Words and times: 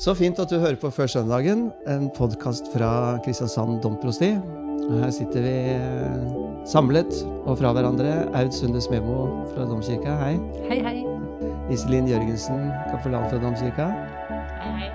Så 0.00 0.14
fint 0.16 0.38
at 0.40 0.48
du 0.48 0.56
hører 0.56 0.78
på 0.80 0.88
Før 0.96 1.10
søndagen, 1.12 1.66
en 1.84 2.06
podkast 2.16 2.70
fra 2.72 3.18
Kristiansand 3.20 3.82
domprosti. 3.84 4.30
Her 4.88 5.10
sitter 5.12 5.44
vi 5.44 5.50
eh, 5.74 6.22
samlet 6.64 7.10
og 7.44 7.58
fra 7.60 7.74
hverandre. 7.76 8.14
Aud 8.38 8.54
Sunde 8.56 8.80
Smemo 8.80 9.26
fra 9.50 9.66
Domkirka, 9.68 10.14
hei. 10.22 10.38
Hei, 10.70 10.78
hei. 10.86 10.94
Iselin 11.68 12.08
Jørgensen, 12.08 12.70
kapellan 12.88 13.28
fra 13.28 13.42
Domkirka. 13.42 13.90
Hei, 14.62 14.72
hei. 14.78 14.88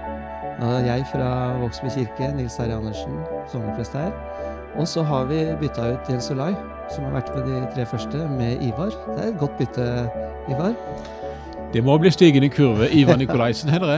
Og 0.65 0.87
jeg 0.87 1.05
fra 1.11 1.29
Vågsby 1.61 1.91
kirke, 1.99 2.31
Nils 2.39 2.57
Terje 2.57 2.79
Andersen, 2.79 3.19
sogneprest 3.51 3.93
her. 3.99 4.09
Og 4.73 4.89
så 4.89 5.05
har 5.05 5.29
vi 5.29 5.43
bytta 5.61 5.91
ut 5.93 6.09
Jens 6.09 6.31
Olai, 6.33 6.55
som 6.89 7.05
har 7.05 7.19
vært 7.19 7.29
med 7.37 7.45
de 7.51 7.61
tre 7.77 7.85
første, 7.93 8.25
med 8.39 8.65
Ivar. 8.71 8.97
Det 9.11 9.19
er 9.19 9.29
et 9.35 9.39
godt 9.43 9.61
bytte, 9.61 9.87
Ivar. 10.49 10.73
Det 11.73 11.83
må 11.83 11.97
bli 11.99 12.11
stigende 12.13 12.47
kurve. 12.53 12.87
Ivar 12.95 13.17
Nikolaisen 13.19 13.69
heter 13.73 13.89
det. 13.89 13.97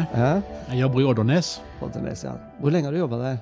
Jeg 0.71 0.79
jobber 0.81 1.01
i 1.03 1.05
Oddernes. 1.11 1.51
Ja. 2.23 2.31
Hvor 2.59 2.73
lenge 2.73 2.89
har 2.89 2.95
du 2.95 2.99
jobba 3.03 3.19
der? 3.21 3.37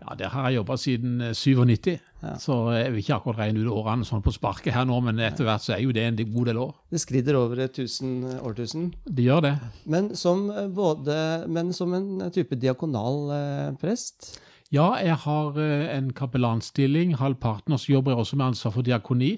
Ja, 0.00 0.14
Der 0.18 0.28
har 0.28 0.46
jeg 0.48 0.56
jobba 0.56 0.76
siden 0.76 1.20
eh, 1.20 1.32
97, 1.34 1.98
Ja. 2.22 2.34
så 2.38 2.54
jeg 2.72 2.92
vil 2.92 2.98
ikke 3.02 3.14
akkurat 3.14 3.38
regne 3.38 3.60
ut 3.64 3.68
årene 3.72 4.04
sånn 4.04 4.22
på 4.24 4.32
sparket 4.32 4.72
her 4.74 4.84
nå, 4.88 4.96
men 5.04 5.18
etter 5.20 5.44
hvert 5.44 5.60
så 5.64 5.74
er 5.74 5.82
jo 5.82 5.92
det 5.92 6.02
en 6.06 6.16
god 6.32 6.46
del 6.50 6.58
år. 6.60 6.74
Det 6.92 7.00
skrider 7.00 7.36
over 7.36 7.60
et 7.64 7.72
tusen 7.76 8.22
årtusen. 8.40 8.90
Det 9.08 9.24
gjør 9.24 9.40
det. 9.42 9.52
Men 9.86 10.14
som, 10.16 10.50
eh, 10.50 10.68
både, 10.68 11.46
men 11.48 11.72
som 11.72 11.92
en 11.94 12.30
type 12.30 12.56
diakonal 12.60 13.30
eh, 13.36 13.72
prest. 13.80 14.38
Ja, 14.72 14.94
jeg 15.02 15.16
har 15.26 15.58
eh, 15.58 15.96
en 15.98 16.12
kapellanstilling. 16.12 17.16
Halvparten, 17.18 17.72
og 17.74 17.80
så 17.80 17.92
jobber 17.92 18.12
jeg 18.12 18.18
også 18.24 18.36
med 18.36 18.46
ansvar 18.54 18.72
for 18.72 18.82
diakoni. 18.82 19.34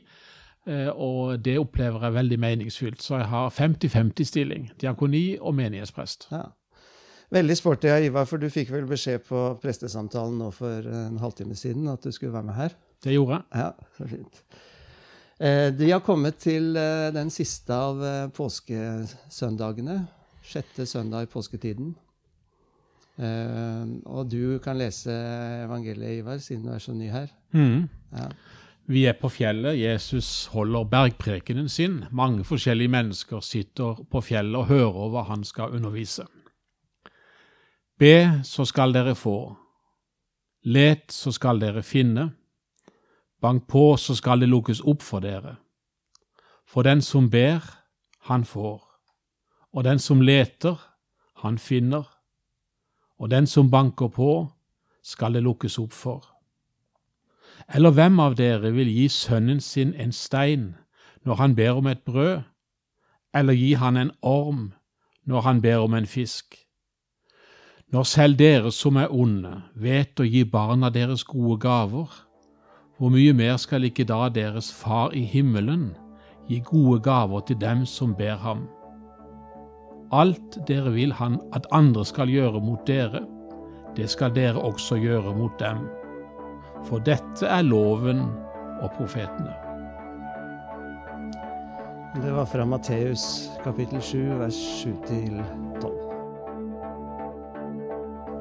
Eh, 0.67 0.89
Og 0.95 1.39
det 1.43 1.59
opplever 1.59 2.01
jeg 2.07 2.13
veldig 2.15 2.39
meningsfylt. 2.39 3.03
Så 3.03 3.19
jeg 3.19 3.27
har 3.31 3.51
50-50-stilling. 3.51 4.71
Diakoni 4.81 5.39
og 5.41 5.55
menighetsprest. 5.55 6.29
Ja. 6.33 6.45
Veldig 7.33 7.57
sporty 7.57 7.89
av 7.89 8.05
Ivar, 8.05 8.27
for 8.29 8.37
du 8.37 8.51
fikk 8.53 8.71
vel 8.75 8.85
beskjed 8.85 9.23
på 9.25 9.43
prestesamtalen 9.63 10.35
nå 10.39 10.51
for 10.53 10.85
en 10.85 11.17
halvtime 11.23 11.55
siden 11.57 11.89
at 11.89 12.03
du 12.05 12.13
skulle 12.13 12.33
være 12.35 12.45
med 12.51 12.55
her. 12.59 12.75
Det 13.03 13.15
gjorde 13.15 13.39
jeg. 13.39 13.63
Ja, 13.63 13.71
så 13.97 14.09
fint. 14.11 14.43
Vi 15.43 15.71
De 15.79 15.89
har 15.91 16.01
kommet 16.07 16.37
til 16.39 16.77
eh, 16.77 17.09
den 17.15 17.31
siste 17.33 17.73
av 17.75 18.03
eh, 18.05 18.29
påskesøndagene. 18.37 19.97
Sjette 20.45 20.85
søndag 20.87 21.25
i 21.25 21.31
påsketiden. 21.33 21.95
Eh, 23.19 23.87
Og 24.07 24.29
du 24.31 24.59
kan 24.63 24.77
lese 24.79 25.11
evangeliet, 25.65 26.21
Ivar, 26.21 26.39
siden 26.39 26.67
du 26.69 26.73
er 26.75 26.79
så 26.85 26.93
ny 26.95 27.09
her. 27.11 27.29
Mhm. 27.53 27.89
Ja. 28.13 28.29
Vi 28.87 29.05
er 29.07 29.15
på 29.15 29.29
fjellet. 29.31 29.79
Jesus 29.79 30.47
holder 30.53 30.85
bergprekenen 30.85 31.69
sin. 31.69 32.05
Mange 32.11 32.45
forskjellige 32.45 32.91
mennesker 32.91 33.41
sitter 33.41 34.03
på 34.11 34.21
fjellet 34.21 34.59
og 34.59 34.67
hører 34.67 35.11
hva 35.13 35.23
han 35.29 35.45
skal 35.45 35.75
undervise. 35.77 36.27
Be, 37.99 38.43
så 38.45 38.65
skal 38.67 38.95
dere 38.95 39.15
få. 39.15 39.55
Let, 40.65 41.13
så 41.13 41.31
skal 41.33 41.61
dere 41.63 41.83
finne. 41.83 42.33
Bank 43.43 43.69
på, 43.69 43.97
så 43.97 44.15
skal 44.15 44.43
det 44.43 44.51
lukkes 44.51 44.83
opp 44.87 45.03
for 45.03 45.23
dere. 45.23 45.57
For 46.67 46.83
den 46.83 47.03
som 47.03 47.31
ber, 47.31 47.63
han 48.27 48.45
får. 48.45 48.83
Og 49.73 49.85
den 49.85 49.99
som 49.99 50.21
leter, 50.21 50.79
han 51.43 51.59
finner. 51.59 52.07
Og 53.19 53.31
den 53.31 53.47
som 53.47 53.71
banker 53.71 54.09
på, 54.09 54.49
skal 55.03 55.35
det 55.35 55.43
lukkes 55.43 55.79
opp 55.79 55.93
for. 55.93 56.32
Eller 57.69 57.91
hvem 57.95 58.19
av 58.21 58.35
dere 58.37 58.73
vil 58.75 58.91
gi 58.91 59.09
sønnen 59.09 59.61
sin 59.61 59.95
en 59.95 60.13
stein 60.13 60.73
når 61.23 61.39
han 61.39 61.55
ber 61.55 61.79
om 61.79 61.87
et 61.87 62.03
brød, 62.05 62.43
eller 63.35 63.55
gi 63.55 63.73
han 63.79 63.97
en 63.97 64.11
orm 64.23 64.73
når 65.25 65.41
han 65.47 65.63
ber 65.63 65.85
om 65.85 65.95
en 65.95 66.07
fisk? 66.07 66.59
Når 67.93 68.03
selv 68.09 68.39
dere 68.41 68.73
som 68.73 68.97
er 68.97 69.13
onde, 69.13 69.53
vet 69.75 70.21
å 70.21 70.27
gi 70.27 70.45
barna 70.49 70.91
deres 70.91 71.25
gode 71.29 71.61
gaver, 71.61 72.09
hvor 72.99 73.13
mye 73.13 73.33
mer 73.37 73.59
skal 73.61 73.85
ikke 73.85 74.09
da 74.09 74.29
deres 74.33 74.73
far 74.73 75.13
i 75.15 75.23
himmelen 75.29 75.93
gi 76.49 76.63
gode 76.65 77.03
gaver 77.05 77.45
til 77.47 77.61
dem 77.61 77.87
som 77.87 78.17
ber 78.17 78.41
ham? 78.41 78.67
Alt 80.13 80.59
dere 80.69 80.93
vil 80.93 81.13
han 81.17 81.39
at 81.57 81.69
andre 81.73 82.05
skal 82.05 82.33
gjøre 82.33 82.61
mot 82.61 82.83
dere, 82.89 83.23
det 83.97 84.09
skal 84.11 84.33
dere 84.35 84.61
også 84.61 84.97
gjøre 84.97 85.37
mot 85.37 85.53
dem 85.61 85.85
for 86.89 87.03
dette 87.05 87.47
er 87.49 87.67
loven 87.67 88.25
og 88.83 88.91
profetene. 88.97 89.55
Det 92.23 92.33
var 92.35 92.45
fra 92.45 92.65
Matteus 92.69 93.49
kapittel 93.65 94.03
7, 94.05 94.19
vers 94.43 94.59
7-12. 94.83 96.03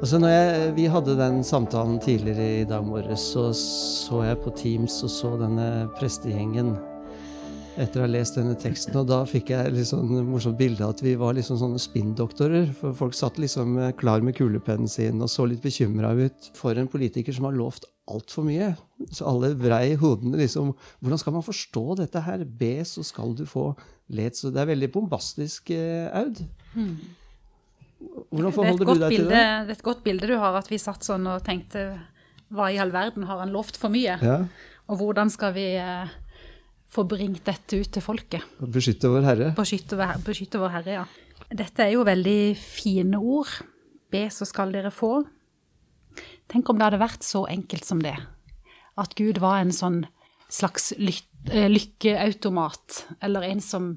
Altså 0.02 0.18
når 0.18 0.31
jeg, 0.34 0.69
vi 0.75 0.85
hadde 0.90 1.13
den 1.19 1.44
samtalen 1.46 2.00
tidligere 2.02 2.62
i 2.62 2.68
dag 2.68 2.84
morges, 2.84 3.22
så 3.31 3.52
så 3.53 4.24
jeg 4.25 4.40
på 4.44 4.53
Teams 4.58 4.97
og 5.06 5.13
så 5.13 5.35
denne 5.40 5.68
prestegjengen 6.00 6.73
etter 7.79 8.02
å 8.02 8.06
ha 8.06 8.12
lest 8.12 8.35
denne 8.35 8.58
teksten. 8.59 8.97
Og 9.00 9.08
da 9.08 9.22
fikk 9.29 9.53
jeg 9.53 9.72
litt 9.75 9.88
sånn 9.88 10.09
morsomt 10.28 10.59
bilde 10.59 10.84
av 10.84 10.96
at 10.96 11.03
vi 11.06 11.13
var 11.19 11.38
liksom 11.38 11.59
sånne 11.62 11.79
spinndoktorer. 11.81 12.68
For 12.79 12.97
folk 12.97 13.16
satt 13.16 13.40
liksom 13.41 13.78
eh, 13.79 13.94
klar 13.97 14.25
med 14.25 14.35
kulepennen 14.38 14.90
sin 14.91 15.22
og 15.23 15.31
så 15.31 15.47
litt 15.47 15.63
bekymra 15.63 16.12
ut 16.18 16.52
for 16.58 16.75
en 16.75 16.90
politiker 16.91 17.35
som 17.35 17.47
har 17.47 17.56
lovt 17.56 17.88
altfor 18.12 18.46
mye. 18.48 18.72
Så 19.10 19.26
alle 19.30 19.54
vrei 19.58 19.96
hodene 19.98 20.38
liksom 20.38 20.74
Hvordan 21.02 21.20
skal 21.22 21.34
man 21.34 21.46
forstå 21.46 21.84
dette 22.04 22.22
her? 22.26 22.44
Be, 22.46 22.74
så 22.86 23.04
skal 23.08 23.34
du 23.38 23.46
få. 23.50 23.72
Let, 24.12 24.36
så 24.38 24.52
Det 24.52 24.60
er 24.62 24.70
veldig 24.74 24.92
bombastisk, 24.94 25.72
eh, 25.72 26.10
Aud. 26.20 26.42
Hvordan 28.32 28.32
Det 28.32 28.48
er, 28.48 28.56
forholder 28.56 28.86
du 28.86 28.92
deg 28.92 29.00
til 29.02 29.18
bilde, 29.18 29.30
det? 29.30 29.44
det 29.68 29.74
er 29.76 29.78
et 29.78 29.84
godt 29.86 30.04
bilde 30.04 30.28
du 30.28 30.36
har, 30.42 30.56
at 30.58 30.70
vi 30.72 30.80
satt 30.82 31.06
sånn 31.06 31.28
og 31.30 31.44
tenkte 31.46 31.86
hva 32.52 32.68
i 32.74 32.80
all 32.82 32.92
verden 32.92 33.24
har 33.30 33.40
han 33.44 33.54
lovt 33.54 33.78
for 33.80 33.94
mye? 33.94 34.18
Ja, 34.22 34.40
Og 34.92 34.98
hvordan 35.00 35.30
skal 35.32 35.54
vi 35.56 35.68
eh, 35.80 36.10
få 36.92 37.06
bringt 37.08 37.46
dette 37.48 37.80
ut 37.80 37.92
til 37.96 38.04
folket? 38.04 38.44
Beskytte 38.60 39.12
vår 39.12 39.24
Herre. 39.28 39.52
Beskytte, 39.56 39.96
beskytte 40.26 40.60
vår 40.60 40.74
Herre, 40.76 40.98
ja. 41.02 41.06
Dette 41.52 41.86
er 41.86 41.94
jo 41.96 42.04
veldig 42.08 42.56
fine 42.60 43.20
ord. 43.20 43.54
Be, 44.12 44.26
så 44.32 44.48
skal 44.48 44.72
dere 44.76 44.92
få. 44.92 45.22
Tenk 46.52 46.70
om 46.70 46.80
det 46.80 46.90
hadde 46.90 47.02
vært 47.02 47.24
så 47.24 47.46
enkelt 47.48 47.88
som 47.88 48.02
det. 48.04 48.18
At 49.00 49.16
Gud 49.16 49.40
var 49.40 49.62
en 49.62 49.72
sånn 49.72 50.04
slags 50.52 50.92
eh, 50.92 51.70
lykkeautomat, 51.72 53.06
eller 53.24 53.48
en 53.48 53.64
som 53.64 53.94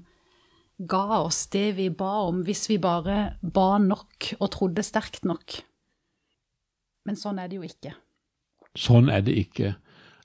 ga 0.78 1.20
oss 1.20 1.46
det 1.50 1.72
vi 1.78 1.88
ba 1.90 2.26
om, 2.28 2.42
hvis 2.46 2.68
vi 2.70 2.78
bare 2.82 3.36
ba 3.42 3.78
nok 3.82 4.34
og 4.38 4.50
trodde 4.54 4.86
sterkt 4.86 5.26
nok. 5.26 5.58
Men 7.04 7.18
sånn 7.18 7.40
er 7.42 7.50
det 7.50 7.58
jo 7.58 7.66
ikke. 7.66 7.94
Sånn 8.78 9.10
er 9.12 9.22
det 9.26 9.36
ikke. 9.38 9.74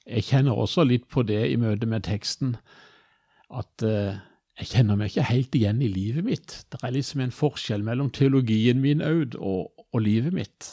Jeg 0.09 0.25
kjenner 0.29 0.57
også 0.57 0.85
litt 0.87 1.09
på 1.11 1.25
det 1.27 1.41
i 1.51 1.57
møte 1.61 1.89
med 1.89 2.05
teksten, 2.07 2.55
at 3.49 3.85
uh, 3.85 4.17
jeg 4.57 4.71
kjenner 4.71 4.97
meg 4.97 5.11
ikke 5.11 5.27
helt 5.29 5.57
igjen 5.57 5.83
i 5.85 5.89
livet 5.91 6.25
mitt. 6.25 6.55
Det 6.69 6.79
er 6.81 6.95
liksom 6.95 7.21
en 7.25 7.35
forskjell 7.35 7.85
mellom 7.85 8.09
teologien 8.13 8.81
min, 8.81 9.03
Aud, 9.05 9.37
og, 9.37 9.69
og 9.93 10.01
livet 10.05 10.33
mitt. 10.33 10.71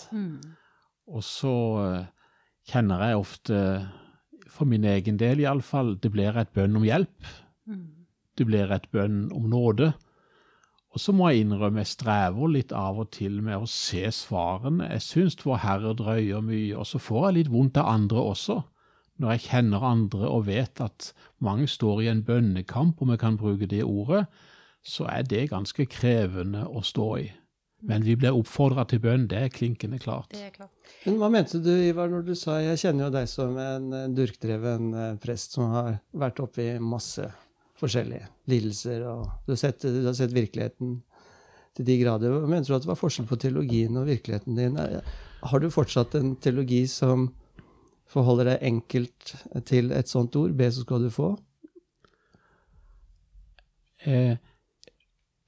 Og 1.06 1.22
så 1.25 1.55
eh, 1.84 2.06
kjenner 2.71 3.05
jeg 3.06 3.21
ofte, 3.21 3.61
for 4.50 4.69
min 4.69 4.87
egen 4.89 5.19
del 5.21 5.43
iallfall, 5.44 5.97
det 6.03 6.11
blir 6.15 6.37
et 6.39 6.53
bønn 6.56 6.78
om 6.78 6.87
hjelp. 6.87 7.28
Det 8.37 8.47
blir 8.49 8.72
et 8.72 8.91
bønn 8.93 9.27
om 9.34 9.49
nåde. 9.50 9.93
Og 10.97 11.03
så 11.03 11.12
må 11.12 11.28
jeg 11.28 11.44
innrømme 11.44 11.83
jeg 11.83 11.93
strever 11.93 12.49
litt 12.49 12.72
av 12.72 13.03
og 13.03 13.11
til 13.12 13.43
med 13.44 13.61
å 13.61 13.69
se 13.69 14.06
svarene. 14.17 14.89
Jeg 14.94 15.05
syns 15.05 15.37
Vår 15.44 15.61
Herre 15.61 15.93
drøyer 15.97 16.41
mye, 16.41 16.72
og 16.72 16.89
så 16.89 17.00
får 17.03 17.27
jeg 17.27 17.37
litt 17.37 17.53
vondt 17.53 17.81
av 17.83 17.91
andre 17.93 18.23
også. 18.33 18.62
Når 19.21 19.34
jeg 19.34 19.44
kjenner 19.50 19.84
andre 19.84 20.28
og 20.28 20.47
vet 20.49 20.81
at 20.84 21.11
mange 21.44 21.69
står 21.69 22.03
i 22.05 22.09
en 22.12 22.23
bønnekamp, 22.25 23.00
om 23.00 23.12
jeg 23.12 23.21
kan 23.21 23.37
bruke 23.41 23.69
det 23.69 23.83
ordet, 23.84 24.25
så 24.84 25.05
er 25.12 25.28
det 25.28 25.50
ganske 25.50 25.84
krevende 25.91 26.65
å 26.69 26.81
stå 26.84 27.09
i. 27.21 27.28
Men 27.86 28.02
vi 28.02 28.16
blir 28.19 28.34
oppfordra 28.34 28.84
til 28.91 29.00
bønn, 29.04 29.28
det 29.31 29.38
er 29.38 29.52
klinkende 29.55 29.99
klart. 30.02 30.32
Det 30.34 30.43
er 30.49 30.55
klart. 30.55 30.93
Men 31.05 31.19
hva 31.20 31.31
mente 31.31 31.61
du, 31.62 31.70
Ivar, 31.70 32.11
når 32.11 32.25
du 32.26 32.32
sa 32.38 32.58
Jeg 32.62 32.81
kjenner 32.82 33.06
jo 33.06 33.14
deg 33.14 33.28
som 33.31 33.58
en 33.62 34.14
durkdreven 34.16 34.88
eh, 34.94 35.12
prest 35.22 35.55
som 35.55 35.70
har 35.75 35.99
vært 36.11 36.43
oppi 36.43 36.72
masse 36.82 37.28
forskjellige 37.76 38.26
lidelser, 38.50 39.05
og 39.06 39.26
du 39.46 39.52
har 39.52 39.61
sett, 39.61 39.84
du 39.84 40.06
har 40.06 40.16
sett 40.16 40.34
virkeligheten 40.34 40.99
til 41.76 41.88
de 41.88 41.99
grader. 42.00 42.32
Hva 42.32 42.49
Mente 42.50 42.72
du 42.72 42.76
at 42.76 42.87
det 42.87 42.90
var 42.90 42.99
forskjell 42.99 43.28
på 43.28 43.38
teologien 43.40 43.99
og 44.00 44.08
virkeligheten 44.08 44.56
din? 44.58 44.78
Har 45.46 45.62
du 45.62 45.69
fortsatt 45.72 46.16
en 46.19 46.34
teologi 46.40 46.87
som 46.90 47.28
forholder 48.11 48.55
deg 48.55 48.69
enkelt 48.70 49.34
til 49.69 49.93
et 49.93 50.11
sånt 50.11 50.37
ord? 50.40 50.56
Be, 50.56 50.70
så 50.72 50.87
skal 50.87 51.05
du 51.05 51.12
få? 51.12 51.34
Eh, 54.06 54.38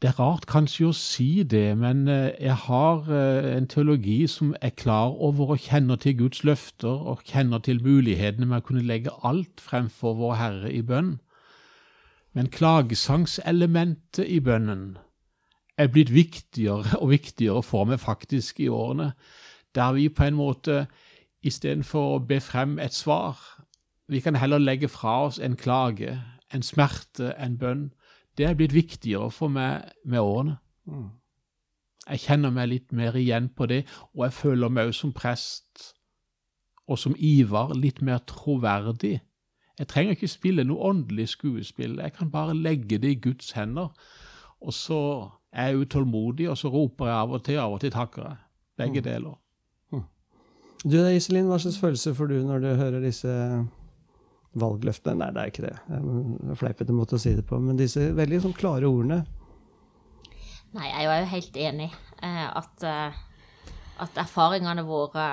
det 0.03 0.13
er 0.13 0.19
rart 0.21 0.45
kanskje 0.47 0.87
å 0.87 0.95
si 0.95 1.43
det, 1.43 1.73
men 1.79 2.05
eh, 2.07 2.31
jeg 2.39 2.55
har 2.69 3.09
eh, 3.11 3.49
en 3.57 3.67
teologi 3.67 4.29
som 4.31 4.53
er 4.63 4.71
klar 4.79 5.17
over 5.17 5.57
og 5.57 5.65
kjenner 5.65 5.99
til 5.99 6.15
Guds 6.21 6.45
løfter 6.47 7.03
og 7.13 7.25
kjenner 7.27 7.59
til 7.67 7.83
mulighetene 7.83 8.47
med 8.47 8.63
å 8.63 8.67
kunne 8.69 8.87
legge 8.87 9.15
alt 9.27 9.59
fremfor 9.59 10.15
vår 10.21 10.39
Herre 10.39 10.71
i 10.71 10.85
bønn. 10.87 11.17
Men 12.31 12.51
klagesangselementet 12.55 14.23
i 14.23 14.39
bønnen 14.39 14.99
er 15.79 15.91
blitt 15.91 16.15
viktigere 16.15 17.01
og 17.03 17.11
viktigere 17.11 17.63
for 17.67 17.91
meg 17.91 17.99
faktisk 17.99 18.61
i 18.63 18.71
årene, 18.71 19.13
der 19.75 19.93
vi 19.99 20.09
på 20.09 20.29
en 20.29 20.39
måte 20.39 20.85
istedenfor 21.43 22.15
å 22.15 22.23
be 22.23 22.39
frem 22.43 22.79
et 22.79 22.95
svar, 22.95 23.39
vi 24.09 24.23
kan 24.23 24.39
heller 24.39 24.63
legge 24.63 24.89
fra 24.89 25.25
oss 25.27 25.39
en 25.43 25.57
klage, 25.57 26.15
en 26.55 26.63
smerte, 26.63 27.35
en 27.37 27.59
bønn. 27.59 27.89
Det 28.39 28.47
er 28.47 28.55
blitt 28.55 28.75
viktigere 28.75 29.31
for 29.35 29.51
meg 29.51 29.89
med 30.07 30.21
årene. 30.23 30.59
Mm. 30.87 31.09
Jeg 32.09 32.23
kjenner 32.25 32.53
meg 32.55 32.69
litt 32.71 32.93
mer 32.97 33.17
igjen 33.19 33.51
på 33.53 33.67
det, 33.69 33.83
og 34.15 34.25
jeg 34.25 34.37
føler 34.37 34.71
meg 34.73 34.89
òg 34.89 34.95
som 34.97 35.13
prest 35.13 35.89
og 36.89 36.97
som 36.99 37.17
Ivar 37.19 37.75
litt 37.77 38.01
mer 38.01 38.23
troverdig. 38.31 39.19
Jeg 39.79 39.89
trenger 39.91 40.17
ikke 40.17 40.31
spille 40.31 40.65
noe 40.65 40.89
åndelig 40.89 41.29
skuespill, 41.35 41.99
jeg 42.01 42.15
kan 42.17 42.31
bare 42.31 42.57
legge 42.57 42.99
det 42.99 43.11
i 43.11 43.21
Guds 43.29 43.53
hender. 43.53 43.91
Og 44.61 44.73
så 44.75 45.01
er 45.53 45.69
jeg 45.69 45.85
utålmodig, 45.85 46.49
og 46.51 46.57
så 46.59 46.71
roper 46.73 47.11
jeg 47.11 47.15
av 47.15 47.35
og 47.37 47.45
til, 47.45 47.59
av 47.59 47.77
og 47.77 47.83
til 47.83 47.93
takker 47.93 48.25
jeg. 48.25 48.41
Begge 48.79 49.03
deler. 49.05 49.37
Du 50.85 50.95
da, 50.95 51.11
Iselin, 51.11 51.49
hva 51.51 51.59
slags 51.59 51.79
følelse 51.81 52.15
får 52.15 52.29
du 52.31 52.37
når 52.47 52.61
du 52.63 52.69
hører 52.79 53.03
disse 53.03 53.33
valgløftene? 54.59 55.19
Nei, 55.21 55.31
det 55.35 55.43
er 55.43 55.53
ikke 55.53 55.67
det. 55.67 55.75
Det 55.89 55.99
er 56.53 56.61
fleipete 56.61 56.97
måte 56.97 57.19
å 57.19 57.23
si 57.23 57.35
det 57.37 57.45
på. 57.49 57.61
Men 57.63 57.79
disse 57.81 58.11
veldig 58.17 58.43
sånn 58.47 58.57
klare 58.57 58.89
ordene. 58.89 59.23
Nei, 60.77 60.89
jeg 60.89 61.07
er 61.09 61.23
jo 61.23 61.31
helt 61.33 61.63
enig 61.69 61.89
eh, 61.93 62.45
at, 62.47 62.85
eh, 62.85 63.23
at 64.05 64.21
erfaringene 64.21 64.85
våre 64.85 65.29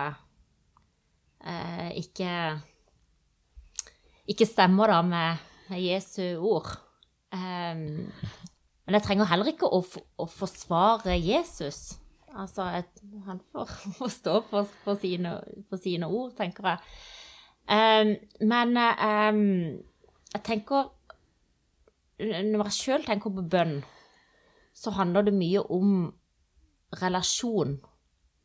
eh, 1.44 1.92
ikke 2.00 2.32
ikke 4.32 4.48
stemmer 4.50 4.90
da 4.90 5.02
med, 5.06 5.52
Jesu 5.82 6.38
ord. 6.46 6.68
Um, 7.34 8.06
men 8.86 8.98
jeg 8.98 9.06
trenger 9.06 9.30
heller 9.30 9.50
ikke 9.50 9.70
å, 9.70 9.82
å 9.82 10.28
forsvare 10.30 11.16
Jesus. 11.18 11.96
Altså, 12.36 12.68
jeg, 12.76 12.86
han 13.26 13.42
får, 13.54 13.72
får 13.98 14.12
stå 14.20 14.36
for, 14.50 14.70
for, 14.86 15.00
sine, 15.02 15.38
for 15.70 15.82
sine 15.82 16.10
ord, 16.10 16.36
tenker 16.38 16.70
jeg. 16.74 16.96
Um, 17.66 18.16
men 18.46 18.78
um, 18.78 19.42
jeg 20.36 20.42
tenker 20.46 20.92
Når 22.20 22.62
jeg 22.68 22.76
sjøl 22.76 23.06
tenker 23.08 23.34
på 23.34 23.44
bønn, 23.50 23.80
så 24.76 24.94
handler 24.96 25.26
det 25.26 25.34
mye 25.36 25.64
om 25.74 26.14
relasjon. 27.02 27.74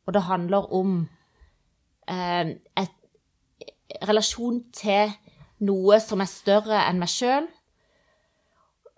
Og 0.07 0.15
det 0.15 0.23
handler 0.27 0.73
om 0.75 0.95
um, 1.07 2.51
et 2.83 2.97
relasjon 4.09 4.65
til 4.75 5.13
noe 5.67 6.01
som 6.03 6.23
er 6.25 6.31
større 6.31 6.83
enn 6.89 6.99
meg 7.03 7.13
sjøl. 7.13 7.47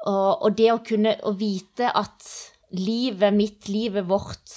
Og, 0.07 0.43
og 0.43 0.57
det 0.59 0.71
å 0.73 0.81
kunne 0.87 1.15
å 1.27 1.35
vite 1.39 1.91
at 1.93 2.27
livet 2.73 3.35
mitt, 3.37 3.69
livet 3.69 4.09
vårt, 4.09 4.55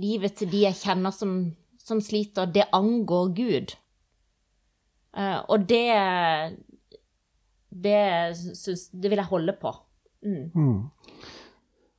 livet 0.00 0.38
til 0.38 0.52
de 0.52 0.64
jeg 0.68 0.78
kjenner 0.78 1.14
som, 1.14 1.34
som 1.80 2.00
sliter, 2.00 2.46
det 2.46 2.68
angår 2.72 3.34
Gud. 3.36 3.74
Eh, 5.14 5.40
og 5.48 5.66
det 5.70 5.84
det, 7.74 8.36
synes, 8.56 8.88
det 8.90 9.10
vil 9.10 9.20
jeg 9.20 9.30
holde 9.30 9.54
på. 9.58 9.72
Mm. 10.24 10.90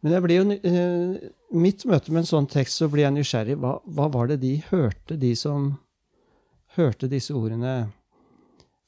Men 0.01 0.13
jeg 0.13 0.23
blir 0.23 0.39
jo, 0.39 0.55
eh, 0.55 1.31
mitt 1.57 1.85
møte 1.89 2.13
med 2.13 2.23
en 2.23 2.29
sånn 2.29 2.49
tekst, 2.49 2.79
så 2.79 2.89
blir 2.91 3.05
jeg 3.05 3.15
nysgjerrig. 3.17 3.57
Hva, 3.61 3.77
hva 3.83 4.07
var 4.13 4.31
det 4.31 4.39
de 4.43 4.55
hørte, 4.69 5.17
de 5.19 5.33
som 5.37 5.73
hørte 6.77 7.09
disse 7.11 7.35
ordene? 7.35 7.75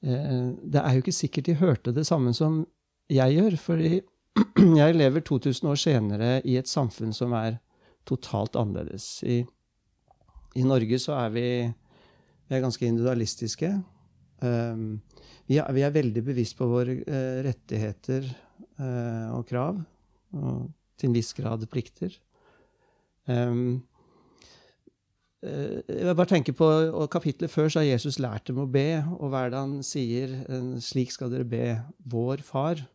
Eh, 0.05 0.53
det 0.63 0.81
er 0.81 0.95
jo 0.95 1.03
ikke 1.03 1.15
sikkert 1.19 1.49
de 1.49 1.57
hørte 1.59 1.95
det 1.95 2.07
samme 2.07 2.33
som 2.37 2.63
jeg 3.11 3.37
gjør, 3.37 3.57
For 3.61 3.83
jeg 4.81 4.97
lever 4.97 5.25
2000 5.25 5.69
år 5.71 5.81
senere 5.81 6.31
i 6.45 6.57
et 6.59 6.69
samfunn 6.69 7.13
som 7.15 7.33
er 7.33 7.59
totalt 8.07 8.55
annerledes. 8.55 9.23
I, 9.27 9.41
i 10.55 10.63
Norge 10.63 10.99
så 11.01 11.17
er 11.25 11.33
vi, 11.33 11.47
vi 12.47 12.55
er 12.55 12.63
ganske 12.63 12.85
individualistiske. 12.85 13.73
Um, 14.43 14.99
vi, 15.47 15.57
er, 15.57 15.67
vi 15.73 15.83
er 15.85 15.95
veldig 15.95 16.23
bevisst 16.27 16.57
på 16.59 16.67
våre 16.69 16.99
eh, 17.01 17.37
rettigheter 17.45 18.25
eh, 18.27 19.27
og 19.33 19.47
krav, 19.49 19.79
og 20.37 20.67
til 20.97 21.09
en 21.09 21.15
viss 21.15 21.31
grad 21.37 21.63
plikter. 21.71 22.13
Jeg 23.27 23.53
vil 23.55 23.77
jeg 25.45 26.15
bare 26.17 26.29
tenker 26.31 26.55
på 26.57 26.67
Kapitlet 27.13 27.51
før 27.53 27.69
så 27.69 27.83
har 27.83 27.91
Jesus 27.91 28.17
lært 28.19 28.47
dem 28.49 28.57
å 28.63 28.69
be, 28.69 29.03
og 29.19 29.29
hver 29.29 29.51
dag 29.53 29.67
han 29.67 29.83
sier 29.85 30.33
eh, 30.47 30.77
'slik 30.81 31.13
skal 31.13 31.29
dere 31.31 31.45
be 31.45 31.65
vår 32.09 32.41
far'. 32.41 32.87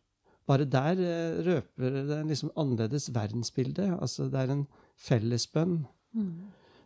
Bare 0.45 0.67
der 0.67 0.99
eh, 0.99 1.39
røper 1.45 1.95
det 1.95 2.17
en 2.17 2.27
liksom 2.27 2.51
annerledes 2.59 3.07
verdensbilde. 3.15 3.97
Altså 4.01 4.27
det 4.27 4.41
er 4.41 4.51
en 4.51 4.65
fellesbønn. 4.99 5.85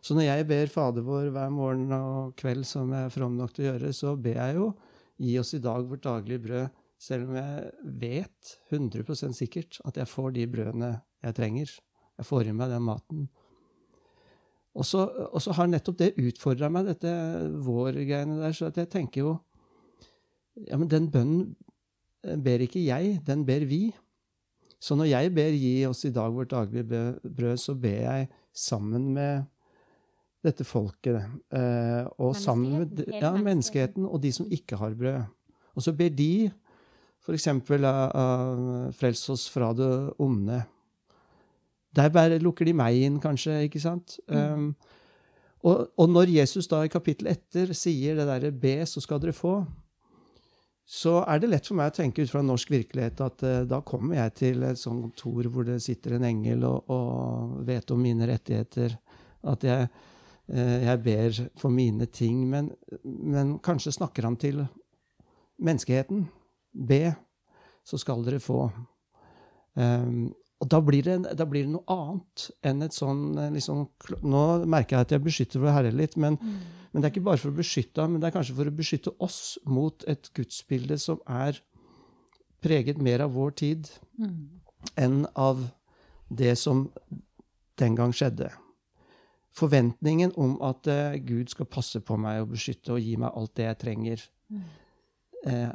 Så 0.04 0.14
når 0.14 0.28
jeg 0.28 0.46
ber 0.48 0.70
Fader 0.72 1.04
vår 1.06 1.32
hver 1.34 1.50
morgen 1.52 1.92
og 1.94 2.36
kveld, 2.38 2.64
som 2.68 2.92
jeg 2.94 3.08
er 3.08 3.14
from 3.14 3.36
nok 3.38 3.54
til 3.54 3.66
å 3.66 3.72
gjøre, 3.72 3.92
så 3.96 4.14
ber 4.16 4.38
jeg 4.38 4.58
jo 4.58 4.68
gi 5.18 5.34
oss 5.40 5.54
i 5.56 5.62
dag 5.62 5.88
vårt 5.88 6.06
daglige 6.06 6.44
brød, 6.44 6.78
selv 6.98 7.28
om 7.28 7.36
jeg 7.38 7.92
vet 8.00 8.54
100% 8.74 9.36
sikkert 9.38 9.78
at 9.86 9.98
jeg 9.98 10.10
får 10.10 10.32
de 10.34 10.46
brødene 10.50 10.92
jeg 11.22 11.36
trenger. 11.36 11.74
Jeg 12.18 12.26
får 12.26 12.50
i 12.50 12.54
meg 12.54 12.72
den 12.72 12.86
maten. 12.86 13.28
Og 14.78 14.86
så, 14.86 15.04
har 15.56 15.70
nettopp 15.70 15.98
det 15.98 16.14
utfordra 16.22 16.70
meg, 16.70 16.86
dette 16.86 17.12
vår-greiene 17.66 18.38
der, 18.42 18.54
så 18.54 18.70
jeg 18.70 18.90
tenker 18.92 19.24
jo 19.24 19.36
Ja, 20.66 20.74
men 20.74 20.88
den 20.90 21.06
bønnen 21.06 21.54
ber 22.42 22.62
ikke 22.64 22.82
jeg, 22.82 23.20
den 23.26 23.44
ber 23.46 23.62
vi. 23.70 23.92
Så 24.82 24.96
når 24.98 25.06
jeg 25.10 25.34
ber 25.34 25.54
'gi 25.54 25.86
oss 25.86 26.04
i 26.04 26.10
dag 26.10 26.34
vårt 26.34 26.50
daglige 26.50 26.86
brød', 27.22 27.58
så 27.62 27.74
ber 27.74 28.00
jeg 28.02 28.28
sammen 28.54 29.12
med 29.14 29.46
dette 30.44 30.64
folket. 30.66 31.18
Eh, 31.50 32.04
og 32.22 32.36
sammen 32.38 32.84
med 32.84 33.04
ja, 33.10 33.32
menneskeheten. 33.34 34.06
og 34.06 34.20
de 34.22 34.32
som 34.32 34.46
ikke 34.50 34.78
har 34.78 34.94
brød. 34.94 35.22
Og 35.74 35.82
så 35.82 35.94
ber 35.94 36.10
de 36.14 36.50
f.eks. 37.28 37.48
Uh, 37.48 38.88
frels 38.96 39.24
oss 39.32 39.48
fra 39.52 39.72
det 39.76 39.90
onde. 40.22 40.62
Der 41.96 42.12
bare 42.12 42.40
lukker 42.40 42.68
de 42.68 42.76
meg 42.76 43.00
inn, 43.04 43.18
kanskje. 43.20 43.64
ikke 43.66 43.82
sant? 43.82 44.18
Um, 44.28 44.72
og, 45.66 45.88
og 45.98 46.08
når 46.08 46.32
Jesus 46.38 46.68
da 46.70 46.84
i 46.86 46.92
kapittel 46.92 47.30
etter 47.32 47.74
sier 47.74 48.16
det 48.16 48.28
derre 48.28 48.52
'be, 48.54 48.86
så 48.86 49.02
skal 49.02 49.20
dere 49.20 49.34
få', 49.34 49.66
så 50.88 51.18
er 51.28 51.40
det 51.40 51.50
lett 51.50 51.66
for 51.66 51.76
meg 51.76 51.90
å 51.90 51.96
tenke 51.98 52.22
ut 52.24 52.30
fra 52.30 52.40
norsk 52.40 52.70
virkelighet 52.72 53.18
at 53.20 53.42
uh, 53.44 53.64
da 53.68 53.82
kommer 53.84 54.16
jeg 54.22 54.34
til 54.40 54.62
et 54.64 54.78
sånt 54.80 55.02
kontor 55.02 55.50
hvor 55.52 55.66
det 55.68 55.82
sitter 55.84 56.16
en 56.16 56.24
engel 56.24 56.64
og, 56.64 56.88
og 56.88 57.58
vet 57.68 57.90
om 57.92 58.00
mine 58.00 58.28
rettigheter. 58.30 58.94
At 59.44 59.66
jeg, 59.66 59.90
jeg 60.48 61.00
ber 61.04 61.40
for 61.60 61.68
mine 61.74 62.06
ting. 62.08 62.40
Men, 62.48 62.70
men 63.04 63.58
kanskje 63.64 63.92
snakker 63.98 64.24
han 64.24 64.36
til 64.40 64.62
menneskeheten. 65.60 66.26
Be, 66.88 67.14
så 67.84 67.98
skal 68.00 68.24
dere 68.24 68.40
få. 68.40 68.68
Um, 69.78 70.30
og 70.58 70.70
da 70.72 70.80
blir, 70.82 71.04
det, 71.06 71.36
da 71.38 71.46
blir 71.46 71.66
det 71.66 71.70
noe 71.70 71.86
annet 71.94 72.48
enn 72.66 72.82
et 72.82 72.96
sånn 72.96 73.22
eh, 73.38 73.52
liksom, 73.54 73.84
Nå 74.26 74.42
merker 74.66 74.96
jeg 74.96 75.06
at 75.06 75.14
jeg 75.14 75.22
beskytter 75.22 75.62
vår 75.62 75.74
Herre 75.76 75.92
litt, 75.94 76.16
men, 76.18 76.34
men 76.42 76.98
det 76.98 77.06
er 77.06 77.12
ikke 77.12 77.28
bare 77.28 77.38
for 77.38 77.52
å 77.52 77.58
beskytte 77.60 78.02
ham, 78.02 78.16
men 78.16 78.22
det 78.22 78.30
er 78.30 78.34
kanskje 78.34 78.56
for 78.58 78.70
å 78.70 78.74
beskytte 78.74 79.14
oss 79.22 79.40
mot 79.70 80.02
et 80.10 80.30
gudsbilde 80.34 80.98
som 80.98 81.22
er 81.30 81.60
preget 82.64 82.98
mer 82.98 83.22
av 83.22 83.36
vår 83.38 83.54
tid 83.60 83.90
enn 84.98 85.20
av 85.38 85.62
det 86.28 86.56
som 86.58 86.88
den 87.78 87.94
gang 87.98 88.10
skjedde. 88.10 88.50
Forventningen 89.56 90.34
om 90.38 90.56
at 90.64 90.86
eh, 90.90 91.18
Gud 91.24 91.50
skal 91.52 91.68
passe 91.70 92.00
på 92.04 92.18
meg 92.20 92.42
og 92.42 92.52
beskytte 92.52 92.94
og 92.94 93.02
gi 93.02 93.16
meg 93.20 93.32
alt 93.34 93.54
det 93.58 93.66
jeg 93.66 93.80
trenger. 93.84 94.24
Eh, 95.46 95.72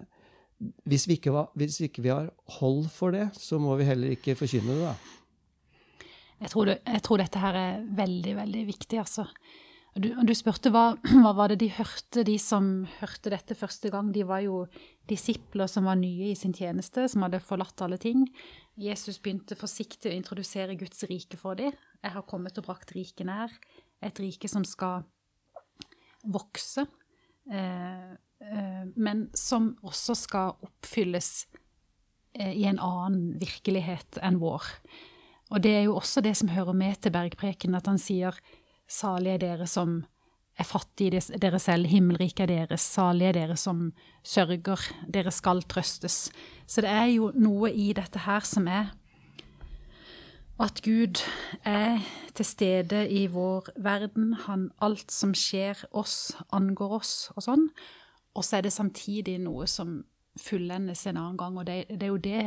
hvis, 0.88 1.08
vi 1.10 1.18
ikke 1.18 1.48
hvis 1.60 1.82
ikke 1.88 2.06
vi 2.06 2.14
har 2.14 2.32
hold 2.60 2.88
for 2.94 3.16
det, 3.16 3.30
så 3.40 3.60
må 3.60 3.76
vi 3.80 3.90
heller 3.90 4.16
ikke 4.16 4.38
forkynne 4.40 4.78
det. 4.78 4.94
da. 4.94 6.08
Jeg 6.44 6.52
tror, 6.52 6.66
det, 6.68 6.80
jeg 6.86 7.04
tror 7.06 7.22
dette 7.22 7.40
her 7.40 7.56
er 7.56 7.84
veldig, 7.96 8.34
veldig 8.36 8.64
viktig, 8.68 9.00
altså. 9.00 9.28
Du, 9.94 10.10
du 10.26 10.34
spurte 10.34 10.72
hva, 10.74 10.96
hva 11.24 11.34
var 11.38 11.54
det 11.54 11.60
de 11.62 11.70
hørte, 11.76 12.26
de 12.26 12.38
som 12.42 12.86
hørte 13.00 13.32
dette 13.34 13.58
første 13.58 13.92
gang. 13.94 14.10
De 14.14 14.26
var 14.28 14.42
jo 14.46 14.64
disipler 15.10 15.70
som 15.70 15.86
var 15.90 16.00
nye 16.00 16.32
i 16.32 16.38
sin 16.38 16.56
tjeneste, 16.56 17.06
som 17.12 17.26
hadde 17.26 17.44
forlatt 17.44 17.84
alle 17.86 18.00
ting. 18.02 18.26
Jesus 18.80 19.20
begynte 19.22 19.58
forsiktig 19.58 20.10
å 20.10 20.16
introdusere 20.16 20.76
Guds 20.80 21.04
rike 21.10 21.38
for 21.38 21.58
dem. 21.60 21.76
Jeg 22.02 22.16
har 22.16 22.26
kommet 22.26 22.58
og 22.58 22.66
brakt 22.66 22.94
riket 22.96 23.28
nær. 23.30 23.54
Et 24.04 24.20
rike 24.20 24.50
som 24.50 24.66
skal 24.66 25.06
vokse, 26.24 26.86
eh, 27.52 28.12
eh, 28.14 28.86
men 28.96 29.28
som 29.34 29.74
også 29.84 30.16
skal 30.18 30.56
oppfylles 30.66 31.48
eh, 32.34 32.54
i 32.54 32.66
en 32.66 32.80
annen 32.82 33.36
virkelighet 33.40 34.20
enn 34.24 34.40
vår. 34.42 34.66
Og 35.54 35.62
det 35.62 35.76
er 35.78 35.86
jo 35.86 36.00
også 36.00 36.24
det 36.26 36.34
som 36.40 36.50
hører 36.50 36.74
med 36.74 36.98
til 37.04 37.14
bergpreken, 37.14 37.76
at 37.78 37.88
han 37.88 38.02
sier 38.02 38.40
salige 38.90 39.38
er 39.38 39.44
dere 39.44 39.68
som 39.70 40.02
er 40.60 40.68
fattige 40.68 41.22
dere 41.42 41.60
selv, 41.60 41.88
himmelriket 41.90 42.46
er 42.46 42.52
deres, 42.68 42.86
salige 42.86 43.32
er 43.32 43.38
dere 43.40 43.58
som 43.58 43.88
sørger, 44.24 44.82
dere 45.10 45.32
skal 45.34 45.64
trøstes. 45.66 46.28
Så 46.68 46.84
det 46.86 46.92
er 46.92 47.08
jo 47.16 47.32
noe 47.36 47.72
i 47.74 47.92
dette 47.94 48.26
her 48.28 48.46
som 48.46 48.68
er 48.68 48.94
At 50.62 50.84
Gud 50.86 51.18
er 51.66 51.98
til 52.38 52.46
stede 52.46 53.10
i 53.10 53.26
vår 53.28 53.72
verden. 53.76 54.36
Han, 54.46 54.70
alt 54.82 55.12
som 55.12 55.34
skjer 55.34 55.82
oss, 55.92 56.36
angår 56.54 56.94
oss 57.00 57.32
og 57.36 57.42
sånn. 57.44 57.66
Og 58.38 58.46
så 58.46 58.60
er 58.60 58.68
det 58.68 58.74
samtidig 58.76 59.40
noe 59.42 59.66
som 59.68 60.04
fullendes 60.40 61.08
en 61.10 61.18
annen 61.18 61.40
gang. 61.42 61.58
Og 61.58 61.66
det, 61.66 61.88
det, 61.90 62.04
er, 62.04 62.12
jo 62.14 62.22
det, 62.22 62.44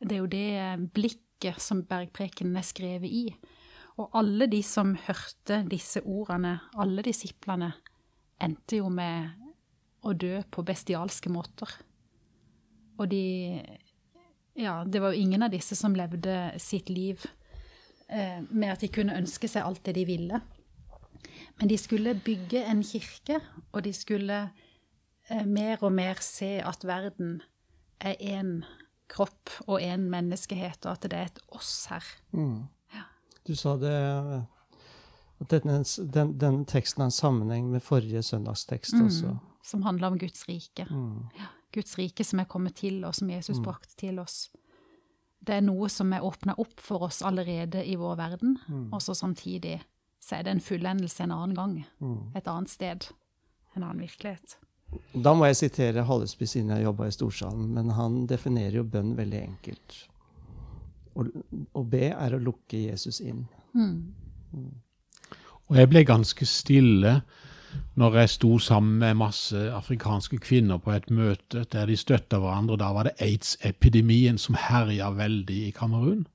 det 0.00 0.14
er 0.14 0.22
jo 0.22 0.30
det 0.30 0.92
blikket 0.94 1.58
som 1.60 1.82
bergprekenen 1.82 2.56
er 2.62 2.66
skrevet 2.66 3.10
i. 3.10 3.24
Og 3.98 4.14
alle 4.18 4.46
de 4.50 4.60
som 4.62 4.94
hørte 5.08 5.62
disse 5.70 6.02
ordene, 6.06 6.58
alle 6.78 7.02
disiplene, 7.02 7.72
endte 8.38 8.78
jo 8.78 8.90
med 8.94 9.32
å 10.06 10.14
dø 10.14 10.38
på 10.50 10.62
bestialske 10.66 11.32
måter. 11.32 11.72
Og 12.98 13.08
de 13.10 13.24
Ja, 14.58 14.82
det 14.82 14.98
var 14.98 15.14
jo 15.14 15.22
ingen 15.22 15.44
av 15.46 15.52
disse 15.54 15.76
som 15.78 15.94
levde 15.94 16.32
sitt 16.58 16.88
liv 16.90 17.22
eh, 18.10 18.40
med 18.50 18.72
at 18.72 18.80
de 18.82 18.88
kunne 18.90 19.14
ønske 19.14 19.46
seg 19.46 19.62
alt 19.62 19.84
det 19.86 19.94
de 19.94 20.02
ville. 20.08 20.40
Men 21.60 21.70
de 21.70 21.76
skulle 21.78 22.16
bygge 22.26 22.64
en 22.66 22.82
kirke, 22.82 23.38
og 23.70 23.84
de 23.86 23.92
skulle 23.94 24.40
eh, 25.30 25.46
mer 25.46 25.78
og 25.86 25.94
mer 25.94 26.18
se 26.26 26.56
at 26.58 26.82
verden 26.82 27.38
er 28.02 28.18
én 28.18 28.64
kropp 29.08 29.54
og 29.68 29.78
én 29.78 30.08
menneskehet, 30.10 30.82
og 30.86 30.96
at 30.96 31.06
det 31.06 31.18
er 31.18 31.30
et 31.30 31.40
oss 31.54 31.86
her. 31.92 32.04
Mm. 32.34 32.66
Du 33.48 33.54
sa 33.56 33.76
det 33.80 33.92
at 35.40 35.52
denne, 35.54 35.80
den, 36.12 36.32
denne 36.38 36.64
teksten 36.68 37.00
har 37.02 37.08
en 37.10 37.14
sammenheng 37.14 37.68
med 37.72 37.82
forrige 37.84 38.22
søndagstekst 38.26 38.96
også. 38.98 39.36
Som 39.64 39.82
handler 39.86 40.10
om 40.12 40.18
Guds 40.18 40.44
rike. 40.48 40.86
Mm. 40.90 41.28
Guds 41.74 41.94
rike 41.98 42.24
som 42.24 42.40
er 42.42 42.48
kommet 42.50 42.74
til 42.80 43.04
oss, 43.04 43.20
som 43.22 43.30
Jesus 43.30 43.58
Mm. 43.58 43.64
brakte 43.64 43.96
til 43.96 44.18
oss. 44.18 44.50
Det 45.44 45.54
er 45.54 45.60
noe 45.62 45.88
som 45.88 46.12
er 46.12 46.20
åpna 46.24 46.54
opp 46.58 46.80
for 46.80 47.02
oss 47.06 47.22
allerede 47.22 47.84
i 47.86 47.94
vår 47.96 48.16
verden, 48.16 48.58
Mm. 48.68 48.88
og 48.92 49.00
så 49.02 49.14
samtidig 49.14 49.80
så 50.20 50.36
er 50.38 50.42
det 50.42 50.50
en 50.56 50.60
fullendelse 50.60 51.20
en 51.22 51.30
annen 51.32 51.54
gang. 51.54 51.84
Mm. 52.00 52.32
Et 52.36 52.48
annet 52.48 52.68
sted. 52.70 53.08
En 53.76 53.82
annen 53.82 54.00
virkelighet. 54.00 54.56
Da 55.14 55.34
må 55.34 55.44
jeg 55.46 55.56
sitere 55.56 56.02
Hallesby 56.04 56.44
siden 56.46 56.70
jeg 56.70 56.82
jobba 56.84 57.04
i 57.06 57.10
Storsalen, 57.10 57.68
men 57.74 57.90
han 57.90 58.26
definerer 58.26 58.72
jo 58.72 58.82
bønn 58.84 59.14
veldig 59.16 59.42
enkelt. 59.42 60.08
Å, 61.18 61.82
be 61.82 62.12
er 62.12 62.34
å 62.34 62.40
lukke 62.42 62.78
Jesus 62.78 63.20
inn. 63.20 63.46
Og 65.68 65.76
jeg 65.76 65.90
ble 65.90 66.04
ganske 66.06 66.46
stille 66.46 67.20
når 67.98 68.14
jeg 68.22 68.32
sto 68.32 68.50
sammen 68.62 68.98
med 69.02 69.18
masse 69.20 69.58
afrikanske 69.74 70.38
kvinner 70.40 70.78
på 70.80 70.94
et 70.94 71.10
møte 71.10 71.64
der 71.72 71.90
de 71.90 71.96
støtta 71.98 72.38
hverandre. 72.40 72.78
Da 72.80 72.92
var 72.94 73.08
det 73.08 73.18
aids-epidemien 73.20 74.38
som 74.38 74.56
herja 74.56 75.10
veldig 75.16 75.58
i 75.66 75.74
Kamerun. 75.76 76.26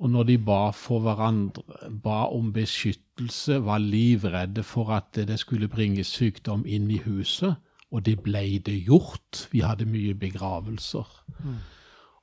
Og 0.00 0.10
når 0.10 0.28
de 0.30 0.36
ba 0.38 0.70
for 0.72 1.00
hverandre, 1.04 1.62
ba 2.02 2.24
om 2.32 2.52
beskyttelse, 2.52 3.58
var 3.64 3.82
livredde 3.84 4.62
for 4.64 4.92
at 4.96 5.12
det 5.28 5.38
skulle 5.38 5.68
bringe 5.68 6.04
sykdom 6.04 6.64
inn 6.66 6.88
i 6.90 7.02
huset, 7.04 7.54
og 7.90 8.06
det 8.06 8.20
ble 8.24 8.58
det 8.64 8.78
gjort. 8.86 9.48
Vi 9.52 9.60
hadde 9.60 9.84
mye 9.84 10.14
begravelser. 10.14 11.08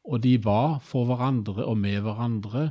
Og 0.08 0.22
de 0.24 0.38
ba 0.40 0.78
for 0.84 1.08
hverandre 1.10 1.66
og 1.68 1.78
med 1.78 2.00
hverandre, 2.06 2.70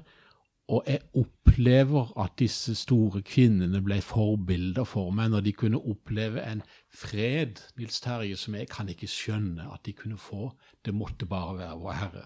og 0.73 0.87
jeg 0.89 1.05
opplever 1.15 2.09
at 2.19 2.33
disse 2.41 2.75
store 2.75 3.21
kvinnene 3.23 3.79
ble 3.87 4.01
forbilder 4.03 4.89
for 4.89 5.13
meg 5.15 5.31
når 5.31 5.45
de 5.47 5.53
kunne 5.55 5.79
oppleve 5.79 6.43
en 6.43 6.65
fred, 6.91 7.61
Nils 7.79 8.01
Terje, 8.03 8.39
som 8.41 8.57
jeg 8.59 8.67
kan 8.73 8.89
ikke 8.91 9.11
skjønne 9.11 9.69
at 9.71 9.85
de 9.87 9.95
kunne 9.95 10.19
få. 10.19 10.51
Det 10.83 10.95
måtte 10.97 11.29
bare 11.31 11.61
være 11.61 11.79
vår 11.85 12.01
Herre 12.01 12.25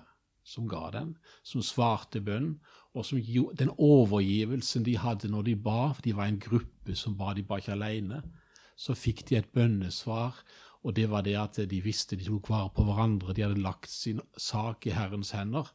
som 0.50 0.66
ga 0.68 0.88
dem, 0.94 1.14
som 1.46 1.62
svarte 1.64 2.20
bønn, 2.24 2.54
og 2.96 3.06
som 3.06 3.20
den 3.58 3.70
overgivelsen 3.78 4.84
de 4.86 4.96
hadde 4.98 5.30
når 5.30 5.46
de 5.46 5.56
ba, 5.56 5.92
for 5.94 6.02
de 6.02 6.16
var 6.16 6.30
en 6.30 6.40
gruppe 6.42 6.96
som 6.98 7.16
ba, 7.18 7.34
de 7.36 7.44
ba 7.46 7.60
ikke 7.60 7.76
alene, 7.76 8.22
så 8.74 8.96
fikk 8.96 9.26
de 9.28 9.38
et 9.38 9.52
bønnesvar, 9.54 10.40
og 10.82 10.96
det 10.96 11.10
var 11.10 11.22
det 11.26 11.36
at 11.36 11.58
de 11.70 11.82
visste 11.84 12.16
de 12.16 12.24
tok 12.24 12.48
vare 12.50 12.70
på 12.74 12.84
hverandre, 12.86 13.34
de 13.36 13.42
hadde 13.44 13.60
lagt 13.60 13.90
sin 13.90 14.20
sak 14.40 14.86
i 14.86 14.94
Herrens 14.96 15.30
hender. 15.36 15.68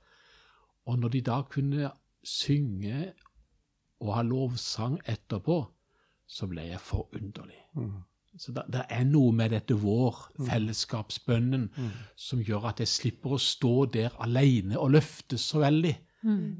Og 0.85 0.99
når 0.99 1.09
de 1.13 1.21
da 1.21 1.41
kunne 1.49 1.91
synge 2.25 3.11
og 4.01 4.15
ha 4.15 4.21
lovsang 4.25 4.97
etterpå, 5.05 5.59
så 6.27 6.47
ble 6.49 6.65
jeg 6.71 6.81
forunderlig. 6.81 7.61
Så 8.37 8.51
det, 8.51 8.81
er 8.89 9.05
noe 9.07 9.31
med 9.31 9.53
dette 9.53 9.77
vår, 9.79 10.17
fellesskapsbønnen, 10.49 11.69
som 12.19 12.41
gjør 12.43 12.65
at 12.73 12.81
jeg 12.83 12.87
slipper 12.91 13.37
å 13.37 13.39
stå 13.39 13.85
der 13.93 14.09
alene 14.25 14.75
og 14.81 14.91
løfte 14.97 15.37
så 15.37 15.61
veldig. 15.63 15.93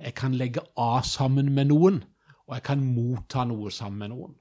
Jeg 0.06 0.14
kan 0.16 0.38
legge 0.38 0.62
av 0.78 1.02
sammen 1.04 1.50
med 1.54 1.66
noen, 1.74 2.04
og 2.48 2.54
jeg 2.56 2.64
kan 2.64 2.86
motta 2.86 3.44
noe 3.50 3.72
sammen 3.74 4.00
med 4.06 4.14
noen. 4.14 4.36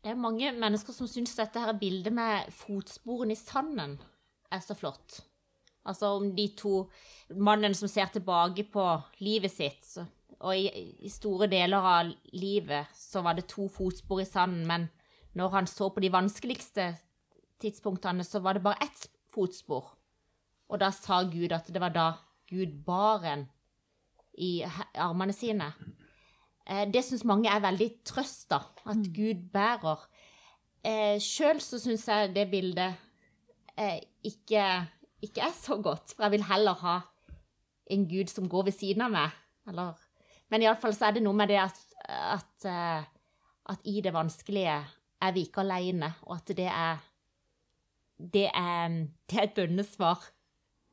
Det, 0.00 0.10
er 0.10 0.16
mange 0.16 0.52
mennesker 0.56 0.96
som 0.96 1.08
syns 1.10 1.34
dette 1.36 1.60
her 1.60 1.76
bildet 1.76 2.14
med 2.16 2.48
fotsporene 2.56 3.36
i 3.36 3.40
sanden 3.40 3.98
er 4.50 4.62
så 4.64 4.76
flott. 4.76 5.20
Altså 5.84 6.14
om 6.16 6.30
de 6.36 6.46
to 6.56 6.86
Mannen 7.36 7.74
som 7.76 7.88
ser 7.88 8.08
tilbake 8.12 8.64
på 8.72 8.86
livet 9.20 9.52
sitt, 9.52 9.92
og 10.40 10.56
i, 10.56 10.68
i 11.04 11.10
store 11.12 11.48
deler 11.52 11.84
av 11.84 12.10
livet 12.32 12.96
så 12.96 13.20
var 13.24 13.36
det 13.36 13.48
to 13.52 13.68
fotspor 13.68 14.22
i 14.22 14.28
sanden, 14.28 14.64
men 14.68 14.88
når 15.36 15.52
han 15.54 15.68
så 15.68 15.90
på 15.92 16.00
de 16.02 16.12
vanskeligste 16.12 16.94
tidspunktene, 17.60 18.24
så 18.24 18.40
var 18.40 18.56
det 18.56 18.64
bare 18.64 18.80
ett 18.88 19.06
fotspor. 19.30 19.84
Og 20.70 20.80
da 20.80 20.90
sa 20.94 21.22
Gud 21.28 21.52
at 21.52 21.68
det 21.68 21.82
var 21.82 21.92
da 21.94 22.08
Gud 22.50 22.80
bar 22.86 23.24
en 23.28 23.46
i 24.40 24.62
armene 24.94 25.34
sine. 25.36 25.72
Eh, 26.70 26.86
Det 26.92 27.02
syns 27.04 27.24
mange 27.26 27.50
er 27.50 27.62
veldig 27.64 27.90
trøst, 28.06 28.48
da. 28.50 28.62
At 28.86 29.02
Gud 29.14 29.50
bærer. 29.52 30.06
Eh, 30.84 31.18
Sjøl 31.20 31.60
så 31.60 31.80
syns 31.82 32.06
jeg 32.08 32.34
det 32.34 32.46
bildet 32.50 32.94
eh, 33.76 33.98
ikke, 34.24 34.64
ikke 35.22 35.42
er 35.48 35.56
så 35.56 35.80
godt. 35.82 36.14
For 36.14 36.28
jeg 36.28 36.36
vil 36.38 36.48
heller 36.48 36.78
ha 36.84 37.00
en 37.90 38.06
Gud 38.08 38.30
som 38.30 38.48
går 38.48 38.70
ved 38.70 38.78
siden 38.78 39.02
av 39.02 39.10
meg. 39.10 39.36
Eller, 39.68 39.98
men 40.50 40.62
iallfall 40.62 40.94
så 40.94 41.10
er 41.10 41.18
det 41.18 41.24
noe 41.26 41.36
med 41.36 41.50
det 41.50 41.58
at, 41.60 41.78
at, 42.08 42.70
at 43.70 43.84
i 43.84 44.00
det 44.00 44.14
vanskelige 44.14 44.78
er 45.20 45.32
vi 45.36 45.44
ikke 45.44 45.60
alene, 45.60 46.14
og 46.22 46.38
at 46.38 46.52
det 46.56 46.66
er 46.70 47.02
det 48.20 48.46
er, 48.52 48.88
det 49.30 49.38
er 49.38 49.46
et 49.48 49.54
bønnesvar. 49.56 50.20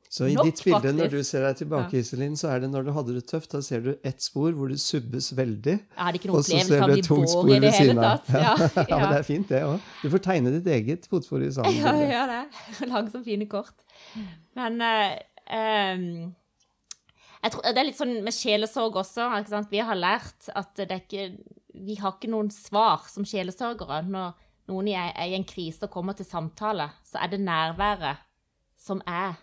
Så 0.10 0.30
i 0.30 0.36
Nok, 0.38 0.48
ditt 0.48 0.62
bilde, 0.64 0.94
når 0.96 1.10
du 1.12 1.18
ser 1.28 1.44
deg 1.44 1.58
tilbake, 1.60 2.00
Iselin, 2.00 2.38
så 2.40 2.54
er 2.54 2.62
det 2.64 2.70
når 2.72 2.88
du 2.88 2.92
hadde 2.96 3.16
det 3.18 3.26
tøft, 3.28 3.52
da 3.52 3.60
ser 3.66 3.84
du 3.84 3.90
ett 4.08 4.24
spor 4.24 4.54
hvor 4.56 4.72
du 4.72 4.78
subbes 4.80 5.34
veldig. 5.36 5.76
Jeg 5.76 6.22
Og 6.32 6.46
så 6.48 6.62
ser 6.64 6.86
du 6.88 6.96
et 6.96 7.08
tungt 7.08 7.28
spor 7.34 7.52
ved 7.52 7.68
siden 7.76 8.00
av. 8.00 8.24
Ja, 8.32 8.56
Ja, 8.88 9.00
men 9.02 9.12
det 9.12 9.20
er 9.20 9.28
fint, 9.28 9.52
det 9.52 9.62
òg. 9.68 9.92
Du 10.00 10.08
får 10.14 10.24
tegne 10.30 10.54
ditt 10.56 10.72
eget 10.72 11.08
fotspor 11.12 11.44
i 11.44 11.52
sanden. 11.52 11.80
Ja, 11.84 11.94
gjør 12.00 12.34
det. 12.34 12.42
Lag 12.94 13.12
som 13.12 13.26
fine 13.28 13.50
kort. 13.52 13.76
Men 14.56 14.80
uh, 14.80 15.18
um, 15.52 16.08
jeg 17.44 17.54
tror, 17.54 17.68
det 17.68 17.82
er 17.82 17.88
litt 17.88 18.00
sånn 18.00 18.18
med 18.26 18.36
sjelesorg 18.36 18.98
også. 19.04 19.30
Vi 19.72 19.84
har 19.84 20.00
lært 20.00 20.50
at 20.58 20.80
det 20.88 21.04
ikke, 21.04 21.30
vi 21.76 21.98
har 22.00 22.16
ikke 22.16 22.32
noen 22.32 22.50
svar 22.54 23.06
som 23.12 23.28
sjelesørgere. 23.28 24.02
Når 24.08 24.34
noen 24.72 24.90
er, 24.92 25.12
i 25.28 25.36
en 25.38 25.48
krise 25.48 25.86
og 25.88 25.94
kommer 25.94 26.18
til 26.18 26.28
samtale, 26.28 26.90
så 27.08 27.22
er 27.24 27.36
det 27.36 27.44
nærværet 27.44 28.24
som 28.78 29.02
er, 29.10 29.38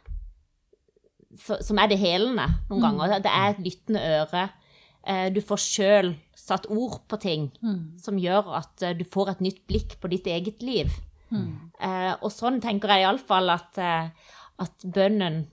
som 1.38 1.78
er 1.78 1.88
det 1.90 1.98
helende 1.98 2.46
noen 2.70 2.82
ganger. 2.82 3.18
Det 3.22 3.30
er 3.32 3.50
et 3.54 3.64
lyttende 3.64 4.00
øre. 4.20 4.44
Eh, 5.06 5.30
Du 5.34 5.40
får 5.40 5.58
sjøl 5.60 6.14
satt 6.34 6.66
ord 6.70 7.00
på 7.08 7.18
ting 7.20 7.50
som 7.98 8.18
gjør 8.18 8.54
at 8.56 8.82
eh, 8.82 8.94
du 8.94 9.04
får 9.04 9.30
et 9.30 9.40
nytt 9.40 9.66
blikk 9.66 9.98
på 10.00 10.08
ditt 10.10 10.26
eget 10.26 10.62
liv. 10.62 10.90
Mm. 11.34 11.70
og 12.22 12.30
sånn 12.30 12.60
tenker 12.62 12.88
jeg 12.92 13.02
iallfall 13.02 13.48
at, 13.50 13.78
eh, 13.78 14.10
at 14.62 14.84
bønnen 14.84 15.46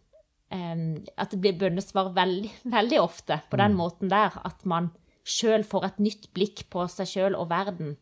eh, 0.51 1.01
At 1.17 1.31
det 1.31 1.39
blir 1.41 1.57
bønnesvar 1.57 2.11
veldig, 2.13 2.51
veldig 2.77 2.99
ofte 3.01 3.39
på 3.49 3.57
den 3.57 3.73
måten 3.73 4.09
der. 4.09 4.31
At 4.45 4.63
man 4.65 4.91
sjøl 5.23 5.63
får 5.63 5.85
et 5.85 5.99
nytt 5.99 6.33
blikk 6.33 6.69
på 6.69 6.85
seg 6.91 7.07
sjøl 7.07 7.35
og 7.35 7.49
verden 7.49 7.95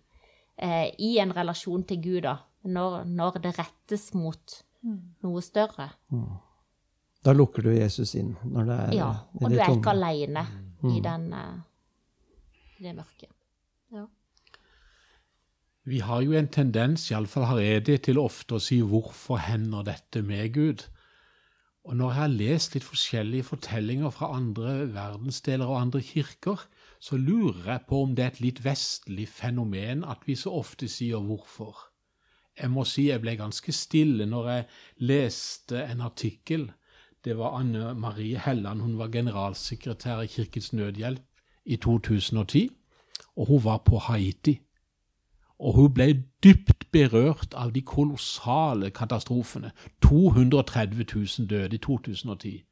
eh, 0.57 0.89
i 1.00 1.19
en 1.19 1.31
relasjon 1.31 1.83
til 1.88 2.01
Gud, 2.01 2.21
da. 2.24 2.38
Når, 2.63 3.05
når 3.05 3.39
det 3.39 3.53
rettes 3.57 4.13
mot 4.13 4.63
noe 5.24 5.41
større. 5.41 5.89
Da 7.25 7.33
lukker 7.35 7.65
du 7.67 7.73
Jesus 7.73 8.15
inn 8.15 8.35
når 8.47 8.69
det 8.69 8.77
er 8.83 8.93
Ja. 8.95 9.09
Og 9.39 9.49
det 9.49 9.57
du 9.57 9.63
er 9.63 9.73
ikke 9.75 9.91
aleine 9.91 10.45
i 10.88 11.01
den 11.03 11.33
eh, 11.33 11.57
det 12.79 12.95
mørket. 12.95 13.33
Ja. 13.91 14.05
Vi 15.83 15.99
har 15.99 16.21
jo 16.21 16.31
en 16.38 16.47
tendens, 16.47 17.09
iallfall 17.11 17.47
har 17.49 17.59
jeg 17.59 17.85
det, 17.85 18.01
til 18.07 18.19
ofte 18.19 18.55
å 18.55 18.63
si 18.63 18.79
'hvorfor 18.81 19.38
hender 19.38 19.83
dette 19.83 20.21
med 20.21 20.53
Gud'? 20.55 20.88
Og 21.83 21.95
når 21.95 22.09
jeg 22.11 22.19
har 22.21 22.27
lest 22.27 22.73
litt 22.73 22.83
forskjellige 22.83 23.43
fortellinger 23.43 24.09
fra 24.11 24.35
andre 24.35 24.93
verdensdeler 24.93 25.65
og 25.65 25.81
andre 25.81 26.01
kirker, 26.01 26.67
så 26.99 27.17
lurer 27.17 27.71
jeg 27.71 27.85
på 27.89 28.01
om 28.03 28.15
det 28.15 28.23
er 28.23 28.27
et 28.27 28.41
litt 28.41 28.63
vestlig 28.63 29.27
fenomen 29.27 30.03
at 30.03 30.27
vi 30.27 30.35
så 30.35 30.51
ofte 30.51 30.88
sier 30.88 31.17
'hvorfor'. 31.17 31.89
Jeg 32.61 32.71
må 32.71 32.83
si 32.83 33.07
jeg 33.07 33.21
ble 33.21 33.35
ganske 33.35 33.71
stille 33.71 34.25
når 34.25 34.49
jeg 34.49 34.65
leste 34.99 35.83
en 35.83 36.01
artikkel 36.01 36.71
det 37.25 37.38
var 37.38 37.59
Anne 37.59 37.93
Marie 37.93 38.39
Helland. 38.39 38.81
Hun 38.81 38.97
var 38.97 39.07
generalsekretær 39.07 40.21
i 40.21 40.27
Kirkens 40.27 40.73
Nødhjelp 40.73 41.21
i 41.65 41.75
2010, 41.75 42.69
og 43.35 43.45
hun 43.45 43.63
var 43.63 43.77
på 43.77 43.97
Haiti. 43.97 44.59
Og 45.59 45.73
hun 45.73 45.93
ble 45.93 46.23
dypt 46.43 46.88
berørt 46.91 47.53
av 47.53 47.73
de 47.75 47.81
kolossale 47.81 48.89
katastrofene. 48.89 49.71
230 50.01 51.05
000 51.39 51.49
døde 51.49 51.75
i 51.75 51.79
2010. 51.79 52.63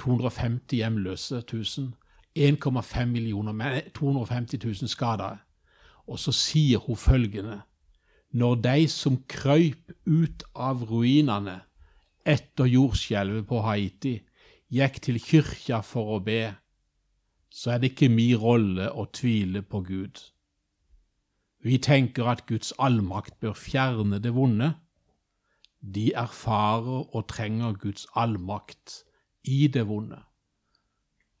250 0.00 0.76
hjemløse 0.76 1.38
1000. 1.38 1.94
1,5 2.38 3.04
millioner, 3.04 3.52
men 3.52 3.80
250 3.94 4.58
000 4.64 4.88
skada. 4.88 5.36
Og 6.06 6.18
så 6.18 6.32
sier 6.32 6.78
hun 6.78 6.96
følgende 6.96 7.60
Når 8.32 8.54
de 8.54 8.88
som 8.88 9.24
krøyp 9.28 9.92
ut 10.06 10.44
av 10.54 10.84
ruinene 10.84 11.60
etter 12.24 12.68
jordskjelvet 12.68 13.46
på 13.48 13.62
Haiti, 13.64 14.16
gikk 14.70 15.00
til 15.04 15.18
kyrkja 15.22 15.80
for 15.86 16.16
å 16.16 16.20
be, 16.24 16.42
så 17.50 17.74
er 17.74 17.80
det 17.82 17.92
ikke 17.92 18.10
min 18.12 18.38
rolle 18.38 18.90
å 18.92 19.08
tvile 19.10 19.62
på 19.66 19.82
Gud. 19.86 20.20
Vi 21.66 21.76
tenker 21.82 22.30
at 22.30 22.46
Guds 22.48 22.72
allmakt 22.78 23.36
bør 23.42 23.56
fjerne 23.58 24.20
det 24.22 24.32
vonde. 24.32 24.72
De 25.80 26.10
erfarer 26.16 27.08
og 27.16 27.26
trenger 27.28 27.76
Guds 27.80 28.06
allmakt 28.16 29.02
i 29.44 29.66
det 29.72 29.86
vonde. 29.88 30.20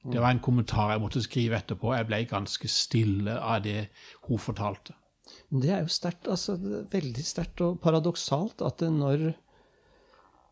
Det 0.00 0.20
var 0.20 0.32
en 0.32 0.40
kommentar 0.40 0.94
jeg 0.94 1.02
måtte 1.02 1.20
skrive 1.24 1.58
etterpå. 1.60 1.92
Jeg 1.92 2.08
ble 2.08 2.22
ganske 2.28 2.68
stille 2.72 3.36
av 3.36 3.60
det 3.64 3.90
hun 4.26 4.40
fortalte. 4.40 4.96
Det 5.50 5.70
er 5.70 5.84
jo 5.84 5.92
sterkt, 5.92 6.28
altså 6.28 6.56
veldig 6.90 7.24
sterkt 7.24 7.60
og 7.64 7.78
paradoksalt 7.84 8.64
at 8.66 8.82
når 8.82 9.30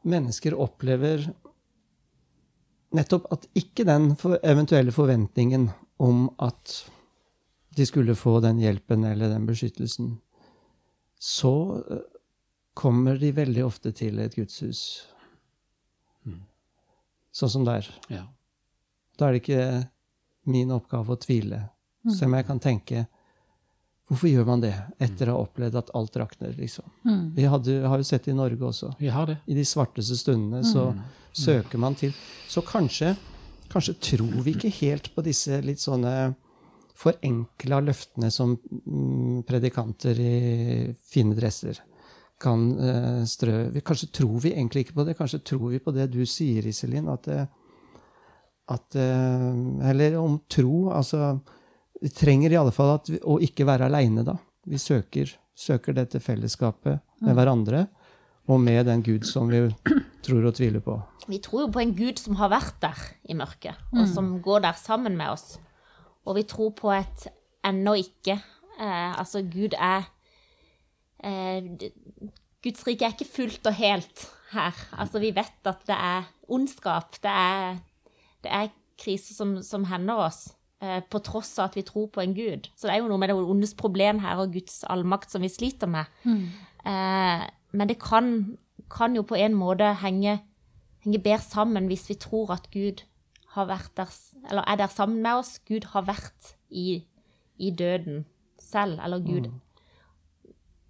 mennesker 0.03 0.55
opplever 0.55 1.27
nettopp 2.95 3.27
at 3.35 3.45
ikke 3.59 3.85
den 3.89 4.15
for 4.17 4.39
eventuelle 4.43 4.93
forventningen 4.95 5.69
om 6.03 6.29
at 6.39 6.77
de 7.77 7.87
skulle 7.87 8.17
få 8.19 8.39
den 8.41 8.61
hjelpen 8.63 9.05
eller 9.05 9.31
den 9.31 9.47
beskyttelsen, 9.47 10.17
så 11.19 11.55
eh, 11.91 12.03
kommer 12.75 13.19
de 13.19 13.33
veldig 13.35 13.65
ofte 13.67 13.93
til 13.93 14.19
et 14.23 14.35
gudshus. 14.39 14.81
Sånn 17.39 17.53
som 17.53 17.67
der. 17.67 17.87
Ja. 18.11 18.25
Da 19.19 19.29
er 19.29 19.37
det 19.37 19.43
ikke 19.45 19.65
min 20.51 20.73
oppgave 20.75 21.15
å 21.15 21.21
tvile. 21.21 21.61
Selv 22.09 22.31
om 22.31 22.37
jeg 22.39 22.47
kan 22.49 22.61
tenke 22.63 23.05
Hvorfor 24.09 24.31
gjør 24.31 24.47
man 24.49 24.63
det 24.65 24.73
etter 25.05 25.29
å 25.29 25.37
ha 25.37 25.45
opplevd 25.45 25.79
at 25.83 25.91
alt 25.97 26.17
rakner? 26.17 26.55
liksom? 26.57 26.87
Vi 27.37 27.45
hadde, 27.45 27.81
har 27.85 28.01
jo 28.01 28.07
sett 28.09 28.25
det 28.25 28.33
i 28.33 28.39
Norge 28.39 28.65
også. 28.71 28.95
Vi 28.99 29.11
har 29.13 29.29
det. 29.29 29.37
I 29.47 29.57
de 29.59 29.65
svarteste 29.69 30.17
stundene 30.17 30.63
så 30.65 30.91
søker 31.37 31.79
man 31.79 31.95
til 31.95 32.15
Så 32.49 32.65
kanskje, 32.65 33.13
kanskje 33.69 33.99
tror 34.01 34.39
vi 34.47 34.57
ikke 34.57 34.73
helt 34.81 35.11
på 35.15 35.25
disse 35.27 35.61
litt 35.61 35.83
sånne 35.83 36.33
forenkla 36.99 37.83
løftene 37.85 38.31
som 38.33 38.57
mm, 38.57 39.45
predikanter 39.47 40.19
i 40.19 40.33
fine 41.07 41.37
dresser 41.37 41.79
kan 42.41 42.79
uh, 42.79 43.25
strø. 43.27 43.69
Vi, 43.75 43.83
kanskje 43.83 44.11
tror 44.15 44.41
vi 44.43 44.55
egentlig 44.55 44.87
ikke 44.87 45.01
på 45.01 45.07
det. 45.09 45.17
Kanskje 45.19 45.43
tror 45.51 45.69
vi 45.73 45.83
på 45.83 45.95
det 45.95 46.09
du 46.15 46.21
sier, 46.27 46.67
Iselin. 46.67 47.11
At, 47.11 47.27
eh, 47.29 47.47
at 48.71 48.99
uh, 48.99 49.89
Eller 49.91 50.19
om 50.21 50.39
tro. 50.51 50.89
Altså 50.95 51.41
Vi 52.01 52.11
trenger 52.15 52.53
i 52.53 52.59
alle 52.61 52.75
fall 52.75 52.95
at 52.95 53.11
vi, 53.11 53.19
å 53.23 53.39
ikke 53.43 53.67
være 53.69 53.89
aleine, 53.89 54.25
da. 54.27 54.37
Vi 54.69 54.79
søker, 54.81 55.31
søker 55.59 55.97
dette 55.97 56.21
fellesskapet 56.23 57.01
med 57.25 57.35
hverandre 57.35 57.87
og 58.49 58.61
med 58.63 58.87
den 58.89 59.03
Gud 59.05 59.27
som 59.29 59.51
vi 59.51 59.67
tror 60.25 60.49
og 60.49 60.57
tviler 60.57 60.83
på. 60.85 60.97
Vi 61.29 61.41
tror 61.45 61.67
jo 61.67 61.73
på 61.73 61.83
en 61.83 61.95
Gud 61.97 62.21
som 62.21 62.39
har 62.41 62.53
vært 62.53 62.79
der 62.81 63.01
i 63.29 63.37
mørket, 63.37 63.77
og 63.93 64.07
som 64.09 64.31
går 64.45 64.65
der 64.65 64.79
sammen 64.81 65.19
med 65.19 65.35
oss. 65.35 65.59
Og 66.25 66.39
vi 66.39 66.47
tror 66.49 66.73
på 66.77 66.93
et 66.95 67.29
ennå 67.67 67.97
ikke. 68.01 68.39
Eh, 68.79 69.13
altså, 69.19 69.43
Gud 69.45 69.77
er 69.77 70.07
eh, 71.25 71.91
Guds 72.65 72.87
rike 72.87 73.07
er 73.07 73.15
ikke 73.15 73.29
fullt 73.29 73.69
og 73.71 73.77
helt 73.79 74.25
her. 74.53 74.77
Altså, 74.97 75.21
vi 75.23 75.33
vet 75.37 75.69
at 75.69 75.85
det 75.89 75.97
er 75.97 76.29
ondskap. 76.49 77.21
Det 77.23 77.33
er, 77.33 77.79
det 78.45 78.53
er 78.53 78.73
kriser 78.99 79.37
som, 79.37 79.59
som 79.63 79.85
hender 79.89 80.25
oss, 80.29 80.49
på 81.11 81.19
tross 81.27 81.59
av 81.59 81.71
at 81.71 81.77
vi 81.79 81.83
tror 81.83 82.07
på 82.15 82.23
en 82.23 82.35
Gud. 82.37 82.69
Så 82.77 82.87
det 82.87 82.95
er 82.95 83.01
jo 83.03 83.09
noe 83.11 83.19
med 83.19 83.33
det 83.33 83.37
ondes 83.39 83.75
problem 83.75 84.21
her 84.23 84.39
og 84.39 84.53
Guds 84.55 84.85
allmakt 84.87 85.33
som 85.33 85.43
vi 85.43 85.51
sliter 85.51 85.91
med. 85.91 86.07
Eh, 86.87 87.45
men 87.73 87.91
det 87.91 87.99
kan, 88.01 88.57
kan 88.91 89.17
jo 89.17 89.25
på 89.27 89.37
en 89.37 89.57
måte 89.59 89.91
henge, 90.03 90.39
henge 91.05 91.23
bedre 91.25 91.43
sammen 91.45 91.89
hvis 91.91 92.09
vi 92.11 92.19
tror 92.21 92.55
at 92.55 92.71
Gud 92.71 93.03
har 93.57 93.69
vært 93.69 93.95
der, 93.97 94.13
eller 94.51 94.63
er 94.69 94.77
der 94.77 94.93
sammen 94.93 95.23
med 95.23 95.41
oss. 95.43 95.59
Gud 95.67 95.91
har 95.93 96.07
vært 96.07 96.55
i, 96.71 97.03
i 97.59 97.71
døden 97.71 98.27
selv, 98.61 99.01
eller 99.05 99.25
Gud. 99.25 99.49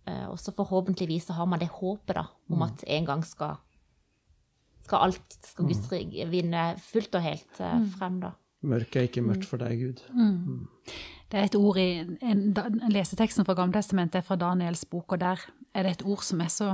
Eh, 0.08 0.26
og 0.28 0.38
så 0.40 0.52
forhåpentligvis 0.52 1.28
så 1.28 1.38
har 1.38 1.48
man 1.48 1.60
det 1.62 1.70
håpet 1.72 2.16
da, 2.18 2.26
om 2.50 2.62
at 2.66 2.84
en 2.86 3.06
gang 3.08 3.24
skal, 3.24 3.56
skal 4.84 5.08
alt, 5.08 5.38
skal 5.44 5.68
Guds 5.68 5.88
rike 5.92 6.28
vinne 6.30 6.74
fullt 6.82 7.14
og 7.14 7.24
helt 7.24 7.60
eh, 7.60 7.80
frem 7.96 8.20
da. 8.26 8.34
Mørket 8.62 8.96
er 8.96 9.06
ikke 9.06 9.22
mørkt 9.22 9.46
for 9.46 9.60
deg, 9.62 9.78
Gud. 9.78 10.00
Det 11.30 11.38
er 11.38 11.46
et 11.46 11.56
ord 11.58 11.76
i 11.78 12.00
en, 12.00 12.16
en 12.56 12.80
leseteksten 12.90 13.46
fra 13.46 13.54
Gamletestamentet 13.54 14.22
er 14.22 14.26
fra 14.26 14.38
Daniels 14.40 14.84
bok, 14.88 15.12
og 15.12 15.20
der 15.20 15.42
er 15.74 15.86
det 15.86 15.92
et 15.92 16.06
ord 16.06 16.24
som 16.26 16.40
er 16.40 16.50
så 16.50 16.72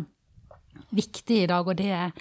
viktig 0.95 1.43
i 1.43 1.47
dag, 1.51 1.67
og 1.67 1.79
det 1.79 1.91
er, 1.91 2.15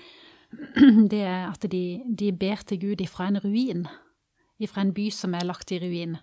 det 1.14 1.22
er 1.22 1.48
at 1.52 1.68
de, 1.72 2.02
de 2.20 2.32
ber 2.36 2.66
til 2.68 2.82
Gud 2.82 3.02
ifra 3.02 3.30
en 3.30 3.40
ruin, 3.44 3.86
ifra 4.60 4.84
en 4.84 4.94
by 4.94 5.08
som 5.14 5.34
er 5.34 5.48
lagt 5.48 5.72
i 5.72 5.80
ruin. 5.80 6.18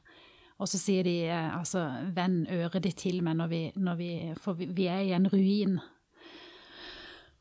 Og 0.61 0.69
så 0.69 0.77
sier 0.77 1.07
de 1.07 1.17
eh, 1.25 1.57
altså, 1.57 1.87
vend 2.15 2.45
øret 2.53 2.85
ditt 2.85 2.99
til 3.01 3.23
meg 3.25 3.39
når 3.39 3.49
vi, 3.49 3.63
når 3.81 3.97
vi 3.97 4.11
For 4.37 4.59
vi, 4.59 4.69
vi 4.77 4.91
er 4.93 5.01
i 5.01 5.15
en 5.17 5.29
ruin. 5.33 5.79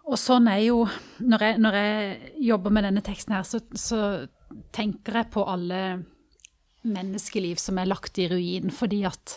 Og 0.07 0.15
sånn 0.17 0.47
er 0.47 0.62
jo 0.63 0.85
Når 1.19 1.43
jeg, 1.43 1.57
når 1.59 1.75
jeg 1.75 2.31
jobber 2.47 2.71
med 2.71 2.88
denne 2.88 3.03
teksten 3.03 3.35
her, 3.35 3.43
så, 3.43 3.59
så 3.75 4.27
tenker 4.75 5.21
jeg 5.21 5.31
på 5.33 5.45
alle 5.47 5.81
menneskeliv 6.88 7.59
som 7.59 7.79
er 7.79 7.89
lagt 7.89 8.19
i 8.21 8.29
ruin 8.31 8.71
fordi 8.71 9.03
at, 9.09 9.35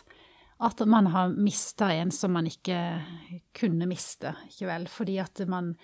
at 0.62 0.84
man 0.86 1.10
har 1.12 1.34
mista 1.34 1.90
en 1.94 2.12
som 2.14 2.34
man 2.36 2.46
ikke 2.50 2.78
kunne 3.58 3.88
miste, 3.90 4.34
ikke 4.50 4.70
vel? 4.70 4.86
Fordi 4.90 5.18
at 5.22 5.42
man, 5.50 5.74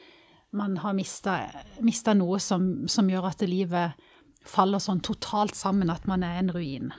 man 0.50 0.78
har 0.84 0.96
mista 0.96 2.14
noe 2.14 2.38
som, 2.42 2.88
som 2.88 3.10
gjør 3.10 3.32
at 3.32 3.44
livet 3.48 4.08
faller 4.48 4.80
sånn 4.80 5.02
totalt 5.04 5.58
sammen 5.58 5.90
at 5.92 6.06
man 6.08 6.24
er 6.24 6.40
en 6.40 6.54
ruin. 6.54 6.92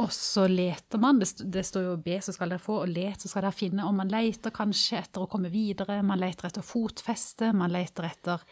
Og 0.00 0.08
så 0.12 0.46
leter 0.48 1.00
man, 1.00 1.18
det, 1.20 1.62
står 1.66 1.84
jo 1.84 1.96
be, 2.00 2.16
så 2.24 2.32
skal 2.32 2.54
dere 2.54 2.62
få, 2.62 2.78
og 2.84 2.92
let, 2.92 3.20
så 3.20 3.28
skal 3.28 3.44
dere 3.44 3.56
finne. 3.56 3.84
Og 3.84 3.92
man 3.96 4.08
leter 4.08 4.52
kanskje 4.54 4.96
etter 5.02 5.24
å 5.24 5.28
komme 5.30 5.50
videre, 5.52 5.98
man 6.06 6.20
leter 6.22 6.48
etter 6.48 6.64
fotfeste, 6.64 7.50
man 7.56 7.72
leter 7.74 8.08
etter 8.08 8.44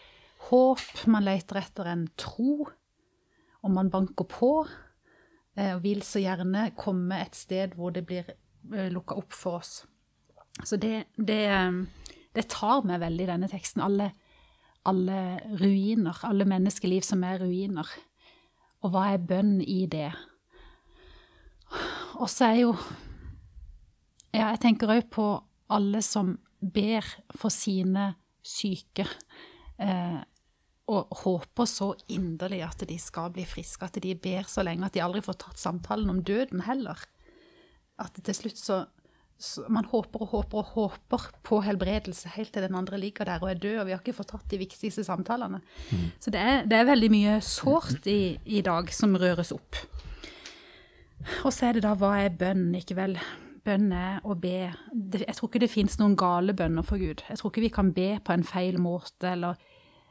håp, 0.49 1.07
man 1.11 1.27
leter 1.27 1.61
etter 1.61 1.91
en 1.91 2.07
tro. 2.19 2.69
Og 3.59 3.73
man 3.75 3.91
banker 3.91 4.25
på, 4.31 4.53
eh, 5.57 5.75
og 5.75 5.83
vil 5.83 6.05
så 6.07 6.23
gjerne 6.23 6.71
komme 6.79 7.19
et 7.25 7.35
sted 7.35 7.75
hvor 7.75 7.91
det 7.91 8.07
blir 8.07 8.29
lukka 8.93 9.17
opp 9.19 9.35
for 9.35 9.59
oss. 9.59 9.83
Så 10.65 10.77
det, 10.77 11.05
det, 11.17 11.45
eh, 11.47 11.73
det 12.35 12.49
tar 12.51 12.87
meg 12.87 13.03
veldig, 13.03 13.27
denne 13.31 13.51
teksten. 13.51 13.83
Alle, 13.85 14.11
alle 14.89 15.41
ruiner, 15.61 16.19
alle 16.27 16.47
menneskeliv 16.49 17.07
som 17.07 17.25
er 17.27 17.43
ruiner. 17.43 17.89
Og 18.83 18.95
hva 18.95 19.09
er 19.13 19.27
bønn 19.27 19.59
i 19.63 19.85
det? 19.91 20.11
Og 22.19 22.29
så 22.31 22.53
er 22.53 22.63
jo 22.65 22.73
Ja, 24.29 24.51
jeg 24.53 24.61
tenker 24.61 24.91
òg 24.93 25.07
på 25.11 25.25
alle 25.73 26.03
som 26.05 26.35
ber 26.61 27.07
for 27.33 27.51
sine 27.51 28.13
syke. 28.45 29.07
Eh, 29.79 30.21
og 30.89 31.19
håper 31.21 31.69
så 31.69 31.91
inderlig 32.09 32.63
at 32.65 32.83
de 32.89 32.97
skal 33.01 33.33
bli 33.35 33.45
friske, 33.49 33.85
at 33.85 33.99
de 34.01 34.15
ber 34.17 34.47
så 34.49 34.65
lenge 34.65 34.87
at 34.87 34.95
de 34.97 35.03
aldri 35.05 35.21
får 35.25 35.37
tatt 35.43 35.61
samtalen 35.61 36.09
om 36.09 36.23
døden 36.25 36.65
heller. 36.65 37.03
At 38.01 38.17
til 38.17 38.37
slutt 38.37 38.61
så, 38.61 38.79
så 39.37 39.67
Man 39.69 39.85
håper 39.91 40.23
og 40.25 40.33
håper 40.33 40.63
og 40.63 40.73
håper 40.73 41.27
på 41.45 41.61
helbredelse 41.67 42.33
helt 42.39 42.55
til 42.55 42.65
den 42.65 42.79
andre 42.79 42.99
ligger 42.99 43.29
der 43.29 43.43
og 43.43 43.51
er 43.51 43.61
død, 43.61 43.79
og 43.83 43.87
vi 43.87 43.93
har 43.93 44.01
ikke 44.01 44.17
fått 44.17 44.33
tatt 44.33 44.49
de 44.51 44.63
viktigste 44.65 45.05
samtalene. 45.05 45.61
Så 46.19 46.33
det 46.33 46.41
er, 46.41 46.65
det 46.65 46.79
er 46.79 46.89
veldig 46.89 47.11
mye 47.13 47.37
sårt 47.45 48.09
i, 48.09 48.39
i 48.47 48.63
dag 48.65 48.89
som 48.95 49.19
røres 49.21 49.53
opp. 49.53 49.77
Og 51.45 51.53
så 51.53 51.69
er 51.69 51.77
det 51.77 51.85
da 51.85 51.93
hva 51.99 52.15
er 52.23 52.33
bønn, 52.33 52.71
ikke 52.79 52.97
vel? 52.97 53.19
Bønn 53.69 53.91
er 53.93 54.23
å 54.25 54.37
be. 54.41 54.71
Jeg 55.13 55.37
tror 55.37 55.51
ikke 55.51 55.61
det 55.61 55.73
fins 55.73 55.99
noen 56.01 56.17
gale 56.19 56.55
bønner 56.57 56.87
for 56.87 57.01
Gud. 57.01 57.21
Jeg 57.29 57.41
tror 57.41 57.53
ikke 57.53 57.67
vi 57.67 57.75
kan 57.75 57.93
be 57.97 58.09
på 58.25 58.33
en 58.33 58.47
feil 58.47 58.79
måte, 58.81 59.35
eller 59.35 59.61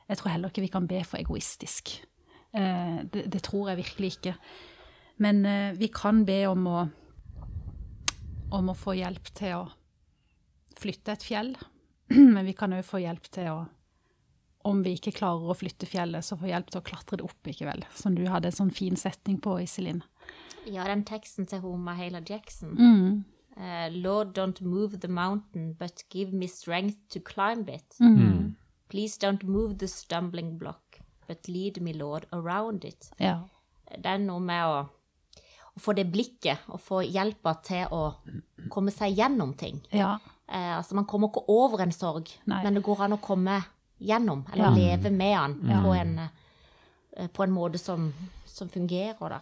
jeg 0.08 0.20
tror 0.20 0.32
heller 0.32 0.54
ikke 0.54 0.64
vi 0.64 0.74
kan 0.74 0.88
be 0.90 1.02
for 1.08 1.20
egoistisk. 1.20 1.96
Eh, 2.54 3.00
det, 3.12 3.26
det 3.34 3.42
tror 3.48 3.72
jeg 3.72 3.82
virkelig 3.82 4.12
ikke. 4.18 4.36
Men 5.24 5.46
eh, 5.46 5.72
vi 5.78 5.90
kan 5.94 6.22
be 6.28 6.40
om 6.48 6.68
å, 6.70 6.84
om 8.56 8.70
å 8.72 8.78
få 8.78 8.96
hjelp 9.00 9.32
til 9.38 9.58
å 9.58 9.64
flytte 10.78 11.18
et 11.18 11.26
fjell. 11.26 11.56
Men 12.36 12.46
vi 12.46 12.56
kan 12.58 12.76
òg 12.78 12.86
få 12.88 13.02
hjelp 13.04 13.28
til 13.34 13.50
å, 13.52 13.58
om 14.70 14.84
vi 14.86 14.96
ikke 14.98 15.16
klarer 15.18 15.50
å 15.50 15.58
flytte 15.58 15.90
fjellet, 15.90 16.26
så 16.26 16.38
få 16.40 16.52
hjelp 16.52 16.70
til 16.72 16.82
å 16.82 16.86
klatre 16.86 17.20
det 17.20 17.26
opp, 17.28 17.42
ikke 17.50 17.68
vel? 17.70 17.88
Som 17.98 18.16
du 18.18 18.28
hadde 18.30 18.52
en 18.52 18.60
sånn 18.62 18.76
fin 18.76 19.00
setning 19.00 19.42
på, 19.44 19.58
Iselin. 19.64 20.04
Ja, 20.68 20.86
den 20.88 21.06
teksten 21.08 21.48
til 21.48 21.64
Homa 21.64 21.94
Mahala 21.94 22.22
Jackson. 22.28 22.76
Mm. 22.76 23.37
Eh, 23.60 23.90
Lord, 23.92 24.34
don't 24.36 24.62
move 24.62 25.00
the 25.00 25.08
mountain, 25.08 25.74
but 25.80 26.04
give 26.10 26.32
me 26.34 26.48
strength 26.48 26.98
to 27.10 27.20
climb 27.20 27.68
it. 27.70 27.96
Mm. 28.00 28.54
Please 28.90 29.18
don't 29.18 29.44
move 29.44 29.78
the 29.80 29.88
stumbling 29.88 30.58
block, 30.58 31.00
but 31.28 31.48
lead 31.48 31.82
me, 31.82 31.94
Lord, 31.94 32.28
around 32.32 32.86
it. 32.86 33.10
Ja. 33.18 33.40
Det 33.90 34.06
er 34.06 34.20
noe 34.22 34.40
med 34.44 34.64
å, 34.64 34.84
å 35.74 35.82
få 35.82 35.96
det 35.98 36.06
blikket, 36.12 36.68
og 36.70 36.80
få 36.84 37.02
hjelpa 37.08 37.56
til 37.66 37.88
å 37.92 38.04
komme 38.70 38.94
seg 38.94 39.18
gjennom 39.18 39.56
ting. 39.58 39.82
Ja. 39.92 40.18
Uh, 40.48 40.78
altså, 40.78 40.96
man 40.96 41.08
kommer 41.10 41.32
ikke 41.32 41.44
over 41.52 41.82
en 41.84 41.92
sorg, 41.92 42.30
Nei. 42.46 42.62
men 42.64 42.78
det 42.78 42.84
går 42.86 43.02
an 43.08 43.18
å 43.18 43.22
komme 43.24 43.58
gjennom, 44.00 44.46
eller 44.54 44.70
Ja. 44.70 44.76
leve 44.76 45.10
med 45.12 45.58
den 45.66 45.82
på, 45.84 45.92
en, 45.98 46.14
eh, 47.18 47.28
på 47.28 47.44
en 47.44 47.52
måte 47.52 47.82
som, 47.82 48.14
som 48.46 48.70
fungerer, 48.70 49.18
da. 49.34 49.40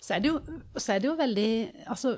Så 0.00 0.14
er 0.14 0.20
det 0.20 0.28
jo, 0.30 0.40
så 0.76 0.92
er 0.94 1.00
det 1.02 1.08
jo 1.08 1.16
veldig 1.18 1.48
Altså, 1.90 2.12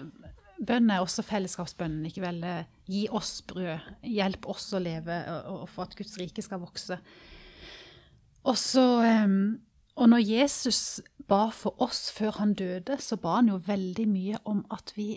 bønn 0.67 0.91
er 0.91 1.03
også 1.03 1.23
fellesskapsbønnen, 1.27 2.07
ikke 2.09 2.25
vel? 2.25 2.43
Gi 2.89 3.07
oss 3.15 3.39
brød. 3.47 3.89
Hjelp 4.07 4.49
oss 4.51 4.73
å 4.75 4.83
leve, 4.83 5.21
og, 5.33 5.65
og 5.65 5.69
for 5.73 5.87
at 5.87 5.97
Guds 5.99 6.17
rike 6.21 6.45
skal 6.45 6.63
vokse. 6.63 6.99
Og 8.49 8.57
så 8.59 8.85
Og 9.99 10.07
når 10.07 10.21
Jesus 10.23 11.01
ba 11.27 11.49
for 11.51 11.75
oss 11.83 12.07
før 12.15 12.37
han 12.39 12.53
døde, 12.55 13.01
så 13.03 13.17
ba 13.19 13.41
han 13.41 13.49
jo 13.51 13.59
veldig 13.67 14.07
mye 14.09 14.39
om 14.47 14.63
at 14.71 14.93
vi 14.95 15.17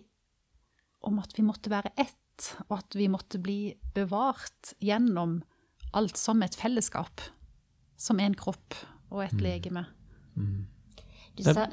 om 1.06 1.20
at 1.22 1.34
vi 1.38 1.46
måtte 1.46 1.72
være 1.72 1.94
ett, 1.98 2.56
og 2.70 2.80
at 2.80 2.98
vi 2.98 3.08
måtte 3.10 3.40
bli 3.42 3.74
bevart 3.96 4.74
gjennom 4.82 5.40
alt 5.98 6.18
som 6.18 6.42
et 6.46 6.58
fellesskap. 6.58 7.22
Som 7.98 8.20
en 8.22 8.36
kropp 8.38 8.76
og 9.12 9.24
et 9.26 9.42
legeme. 9.42 9.86
Du 11.38 11.44
sa, 11.46 11.68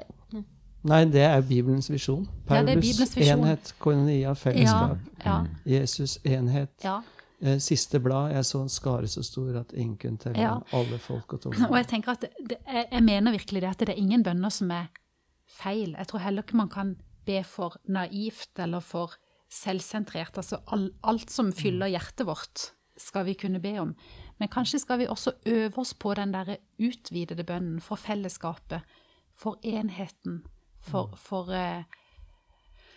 Nei, 0.85 1.05
det 1.11 1.21
er 1.23 1.41
Bibelens 1.43 1.91
visjon. 1.91 2.25
Ja, 2.25 2.62
Paulus, 2.62 2.75
Bibelens 2.85 3.17
visjon. 3.17 3.38
enhet, 3.43 3.75
koinonia, 3.79 4.21
Ja, 4.29 4.33
fellesskap. 4.33 4.99
ja, 5.25 5.45
Jesus, 5.67 6.19
enhet. 6.25 6.71
ja. 6.85 7.01
Eh, 7.41 7.59
Siste 7.59 8.01
blad, 8.01 8.33
jeg 8.33 8.45
så 8.45 8.61
en 8.62 8.69
skare 8.69 9.07
så 9.09 9.23
stor 9.23 9.61
at 9.61 9.73
ingen 9.73 9.97
kunne 9.97 10.19
telle 10.19 10.38
Ja. 10.38 10.57
Alle 10.73 10.99
folk 10.99 11.33
og 11.33 11.47
Og 11.71 11.77
jeg 11.77 11.87
tenker 11.87 12.12
at 12.12 12.21
det, 12.49 12.57
jeg 12.93 13.03
mener 13.03 13.31
virkelig 13.33 13.62
det 13.62 13.69
at 13.71 13.79
det 13.79 13.88
er 13.88 13.99
ingen 14.03 14.23
bønner 14.25 14.49
som 14.51 14.71
er 14.71 14.87
feil. 15.47 15.95
Jeg 15.99 16.07
tror 16.09 16.19
heller 16.19 16.43
ikke 16.43 16.57
man 16.57 16.69
kan 16.69 16.97
be 17.27 17.45
for 17.45 17.77
naivt 17.88 18.59
eller 18.59 18.81
for 18.81 19.12
selvsentrert. 19.51 20.37
Altså 20.37 20.59
all, 20.73 20.91
alt 21.05 21.31
som 21.31 21.53
fyller 21.53 21.87
hjertet 21.93 22.27
vårt, 22.27 22.73
skal 22.99 23.25
vi 23.27 23.35
kunne 23.35 23.61
be 23.61 23.79
om. 23.81 23.95
Men 24.38 24.49
kanskje 24.49 24.79
skal 24.83 24.99
vi 24.99 25.07
også 25.07 25.33
øve 25.47 25.79
oss 25.79 25.95
på 25.95 26.14
den 26.14 26.33
derre 26.35 26.57
utvidede 26.79 27.45
bønnen 27.45 27.81
for 27.81 27.97
fellesskapet, 27.97 28.81
for 29.35 29.59
enheten, 29.62 30.43
for, 30.85 31.14
for 31.19 31.51
eh, 31.55 31.85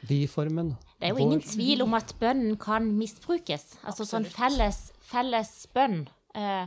Vi-formen. 0.10 0.76
Det 0.98 1.10
er 1.10 1.14
jo 1.14 1.22
ingen 1.22 1.44
tvil 1.46 1.84
om 1.86 1.94
at 1.98 2.16
bønnen 2.20 2.58
kan 2.62 2.88
misbrukes. 2.98 3.76
Altså 3.86 4.06
sånn 4.10 4.26
felles, 4.26 4.88
felles 5.06 5.52
bønn. 5.76 6.08
Eh, 6.38 6.66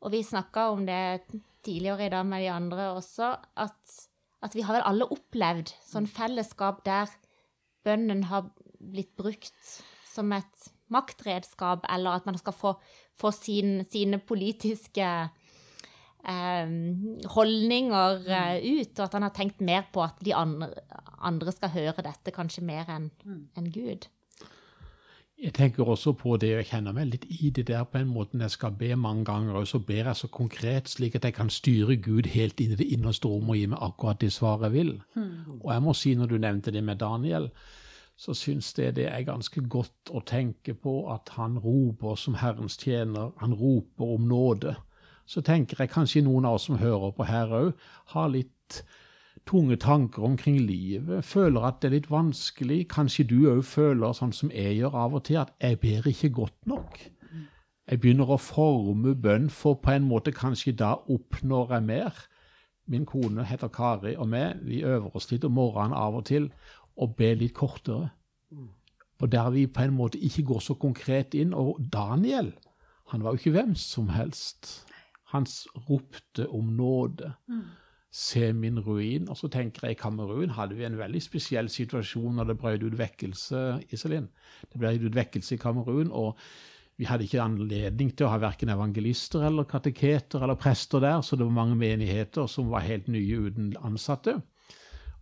og 0.00 0.14
vi 0.14 0.22
snakka 0.24 0.70
om 0.74 0.84
det 0.86 1.26
tidligere 1.66 2.06
i 2.06 2.12
dag 2.12 2.26
med 2.26 2.44
de 2.44 2.50
andre 2.52 2.90
også, 2.94 3.34
at, 3.56 3.96
at 4.42 4.54
vi 4.56 4.64
har 4.64 4.78
vel 4.78 4.86
alle 4.86 5.08
opplevd 5.12 5.74
sånn 5.84 6.08
fellesskap 6.08 6.84
der 6.86 7.10
bønnen 7.84 8.24
har 8.30 8.48
blitt 8.80 9.12
brukt 9.18 9.74
som 10.10 10.32
et 10.32 10.70
maktredskap, 10.90 11.84
eller 11.92 12.18
at 12.18 12.26
man 12.26 12.38
skal 12.38 12.54
få, 12.56 12.74
få 13.18 13.30
sin, 13.34 13.84
sine 13.90 14.18
politiske 14.18 15.04
eh, 15.04 15.39
holdninger 17.34 18.28
eh, 18.28 18.80
ut, 18.80 18.92
og 18.98 19.04
at 19.06 19.16
han 19.16 19.26
har 19.26 19.34
tenkt 19.34 19.60
mer 19.64 19.86
på 19.92 20.02
at 20.04 20.20
de 20.24 20.34
andre, 20.36 20.70
andre 21.18 21.52
skal 21.52 21.72
høre 21.74 22.04
dette, 22.04 22.34
kanskje 22.34 22.64
mer 22.64 22.90
enn 22.92 23.10
en 23.56 23.70
Gud. 23.72 24.08
Jeg 25.40 25.54
tenker 25.56 25.88
også 25.88 26.12
på 26.20 26.34
det, 26.36 26.50
jeg 26.52 26.66
kjenner 26.68 26.92
meg 26.92 27.06
litt 27.08 27.22
i 27.32 27.48
det 27.48 27.64
der 27.70 27.86
på 27.88 27.96
en 28.02 28.10
måte 28.12 28.36
når 28.36 28.50
jeg 28.50 28.56
skal 28.58 28.74
be 28.76 28.90
mange 28.92 29.24
ganger, 29.24 29.56
og 29.56 29.68
så 29.68 29.78
ber 29.80 30.10
jeg 30.10 30.16
så 30.16 30.28
konkret 30.28 30.90
slik 30.92 31.16
at 31.16 31.24
jeg 31.24 31.34
kan 31.38 31.48
styre 31.48 31.96
Gud 31.96 32.28
helt 32.28 32.60
inn 32.60 32.74
i 32.74 32.76
det 32.76 32.90
innerste 32.92 33.28
rom 33.28 33.48
og 33.48 33.56
gi 33.56 33.64
meg 33.72 33.80
akkurat 33.80 34.20
det 34.20 34.34
svaret 34.34 34.68
jeg 34.68 34.74
vil. 34.74 34.90
Og 35.62 35.72
jeg 35.72 35.82
må 35.86 35.94
si, 35.96 36.12
når 36.14 36.26
du 36.26 36.36
nevnte 36.38 36.74
det 36.76 36.84
med 36.84 37.00
Daniel, 37.00 37.48
så 38.20 38.34
syns 38.36 38.74
jeg 38.76 38.98
det 38.98 39.08
er 39.08 39.24
ganske 39.24 39.64
godt 39.64 40.12
å 40.12 40.20
tenke 40.20 40.74
på 40.76 41.08
at 41.08 41.32
han 41.38 41.56
roper 41.56 42.20
som 42.20 42.36
Herrens 42.36 42.76
tjener, 42.76 43.32
han 43.40 43.56
roper 43.56 44.12
om 44.18 44.28
nåde. 44.28 44.76
Så 45.30 45.44
tenker 45.46 45.78
jeg 45.78 45.92
kanskje 45.92 46.24
noen 46.26 46.48
av 46.48 46.58
oss 46.58 46.66
som 46.66 46.80
hører 46.80 47.14
på 47.14 47.26
her 47.28 47.52
òg, 47.54 47.70
har 48.14 48.32
litt 48.32 48.80
tunge 49.46 49.76
tanker 49.80 50.24
omkring 50.26 50.58
livet, 50.66 51.24
føler 51.24 51.68
at 51.68 51.78
det 51.80 51.88
er 51.90 51.94
litt 51.94 52.10
vanskelig. 52.10 52.80
Kanskje 52.90 53.28
du 53.30 53.38
òg 53.52 53.62
føler, 53.66 54.14
sånn 54.16 54.34
som 54.34 54.50
jeg 54.50 54.80
gjør 54.80 54.98
av 55.04 55.14
og 55.20 55.24
til, 55.28 55.38
at 55.44 55.54
jeg 55.62 55.78
ber 55.82 56.10
ikke 56.10 56.32
godt 56.40 56.70
nok. 56.70 56.98
Jeg 57.90 58.02
begynner 58.02 58.30
å 58.30 58.38
forme 58.42 59.14
bønn 59.18 59.48
for 59.50 59.78
på 59.82 59.94
en 59.94 60.06
måte 60.06 60.34
kanskje 60.34 60.76
da 60.78 60.92
oppnår 61.10 61.76
jeg 61.76 61.86
mer. 61.88 62.20
Min 62.90 63.06
kone 63.06 63.46
heter 63.46 63.70
Kari, 63.70 64.16
og 64.18 64.30
vi 64.30 64.44
vi 64.66 64.82
øver 64.82 65.16
oss 65.16 65.30
litt 65.30 65.46
om 65.46 65.54
morgenen 65.58 65.94
av 65.94 66.18
og 66.18 66.26
til 66.26 66.50
og 66.96 67.16
ber 67.16 67.38
litt 67.38 67.54
kortere. 67.54 68.10
Og 69.20 69.32
der 69.32 69.50
vi 69.50 69.66
på 69.66 69.82
en 69.82 69.94
måte 69.94 70.18
ikke 70.18 70.42
går 70.42 70.60
så 70.60 70.74
konkret 70.74 71.34
inn. 71.34 71.54
Og 71.54 71.78
Daniel, 71.92 72.52
han 73.10 73.22
var 73.22 73.32
jo 73.34 73.40
ikke 73.40 73.56
hvem 73.58 73.74
som 73.74 74.08
helst. 74.08 74.86
Han 75.30 75.46
ropte 75.88 76.48
om 76.48 76.72
nåde. 76.76 77.32
Se 78.10 78.52
min 78.52 78.80
ruin. 78.82 79.28
Og 79.28 79.36
så 79.38 79.48
tenker 79.48 79.86
jeg 79.86 79.96
i 79.96 80.00
Kamerun 80.00 80.56
hadde 80.56 80.74
vi 80.74 80.84
en 80.84 80.98
veldig 80.98 81.22
spesiell 81.22 81.70
situasjon 81.70 82.40
når 82.40 82.50
det 82.50 82.58
brøt 82.58 82.82
ut 82.82 82.98
vekkelse, 82.98 83.64
Iselin. 83.94 84.28
Det 84.72 84.80
ble 84.82 84.96
ut 84.98 85.14
vekkelse 85.14 85.54
i 85.54 85.62
Kamerun, 85.62 86.10
og 86.10 86.38
vi 87.00 87.06
hadde 87.08 87.24
ikke 87.24 87.40
anledning 87.40 88.10
til 88.12 88.26
å 88.26 88.34
ha 88.34 88.40
verken 88.42 88.68
evangelister 88.74 89.46
eller 89.48 89.64
kateketer 89.64 90.42
eller 90.44 90.58
prester 90.60 91.00
der, 91.00 91.22
så 91.24 91.38
det 91.38 91.46
var 91.46 91.54
mange 91.56 91.78
menigheter 91.80 92.50
som 92.50 92.68
var 92.68 92.84
helt 92.84 93.08
nye 93.08 93.38
uten 93.46 93.70
ansatte. 93.80 94.34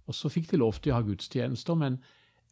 Og 0.09 0.17
så 0.17 0.31
fikk 0.33 0.51
de 0.51 0.59
lov 0.59 0.81
til 0.81 0.91
å 0.91 0.97
ha 0.97 1.05
gudstjenester, 1.07 1.77
men 1.79 2.01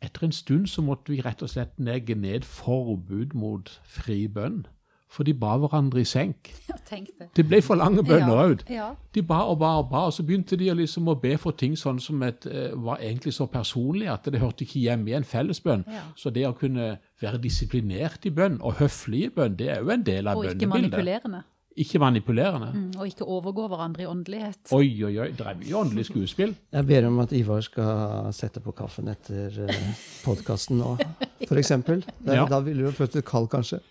etter 0.04 0.28
en 0.28 0.36
stund 0.36 0.68
så 0.70 0.84
måtte 0.84 1.10
vi 1.10 1.22
rett 1.24 1.42
og 1.42 1.50
slett 1.50 1.74
legge 1.82 2.14
ned 2.14 2.44
forbud 2.46 3.34
mot 3.34 3.72
fri 3.88 4.26
bønn, 4.28 4.66
for 5.08 5.26
de 5.26 5.32
ba 5.34 5.54
hverandre 5.60 6.02
i 6.02 6.04
senk. 6.08 6.52
Det. 6.86 7.28
Det 7.34 7.44
ble 7.48 7.60
for 7.64 7.78
lange 7.78 8.02
bønner 8.06 8.38
òg. 8.42 8.62
Ja. 8.70 8.92
De 9.14 9.22
ba 9.26 9.40
og 9.50 9.58
ba 9.58 9.72
og 9.80 9.88
ba, 9.90 10.04
og 10.06 10.14
så 10.14 10.22
begynte 10.26 10.58
de 10.58 10.68
liksom 10.74 11.08
å 11.10 11.16
be 11.20 11.34
for 11.40 11.56
ting 11.56 11.74
sånn 11.78 11.98
som 12.02 12.22
et, 12.22 12.46
eh, 12.46 12.74
var 12.74 13.02
egentlig 13.02 13.34
så 13.34 13.48
personlig 13.50 14.10
at 14.12 14.28
det 14.30 14.40
hørte 14.42 14.66
ikke 14.66 14.82
hjemme 14.84 15.10
i 15.10 15.16
en 15.18 15.24
fellesbønn. 15.24 15.84
Ja. 15.90 16.02
Så 16.14 16.30
det 16.30 16.46
å 16.46 16.54
kunne 16.56 16.98
være 17.22 17.42
disiplinert 17.42 18.26
i 18.26 18.30
bønn, 18.30 18.60
og 18.60 18.74
høflig 18.82 19.26
i 19.26 19.34
bønn, 19.34 19.56
det 19.56 19.68
er 19.68 19.82
jo 19.82 19.90
en 19.90 20.02
del 20.02 20.28
av 20.28 20.36
bønnebildet. 20.36 20.54
Og 20.54 20.60
ikke 20.60 20.72
bønnebildet. 20.72 20.92
manipulerende. 20.92 21.42
Ikke 21.76 21.98
manipulerende. 22.00 22.70
Mm, 22.72 22.84
Og 22.96 23.10
ikke 23.10 23.26
overgå 23.28 23.66
hverandre 23.68 24.06
i 24.06 24.06
åndelighet. 24.08 24.70
Oi, 24.72 24.86
oi, 25.04 25.10
oi, 25.20 25.26
det 25.36 25.44
er 25.44 25.58
mye 25.60 25.74
åndelig 25.76 26.06
skuespill. 26.08 26.54
Jeg 26.72 26.86
ber 26.88 27.04
om 27.10 27.18
at 27.20 27.34
Ivar 27.36 27.60
skal 27.66 28.30
sette 28.32 28.62
på 28.64 28.72
kaffen 28.78 29.10
etter 29.12 29.58
uh, 29.68 29.90
podkasten 30.24 30.80
nå, 30.80 30.94
f.eks. 31.44 31.72
Da, 32.24 32.38
Ja. 32.38 32.46
da 32.48 32.62
ville 32.64 32.88
du 32.88 32.96
følt 32.96 33.12
deg 33.18 33.26
kald, 33.28 33.50
kanskje. 33.52 33.82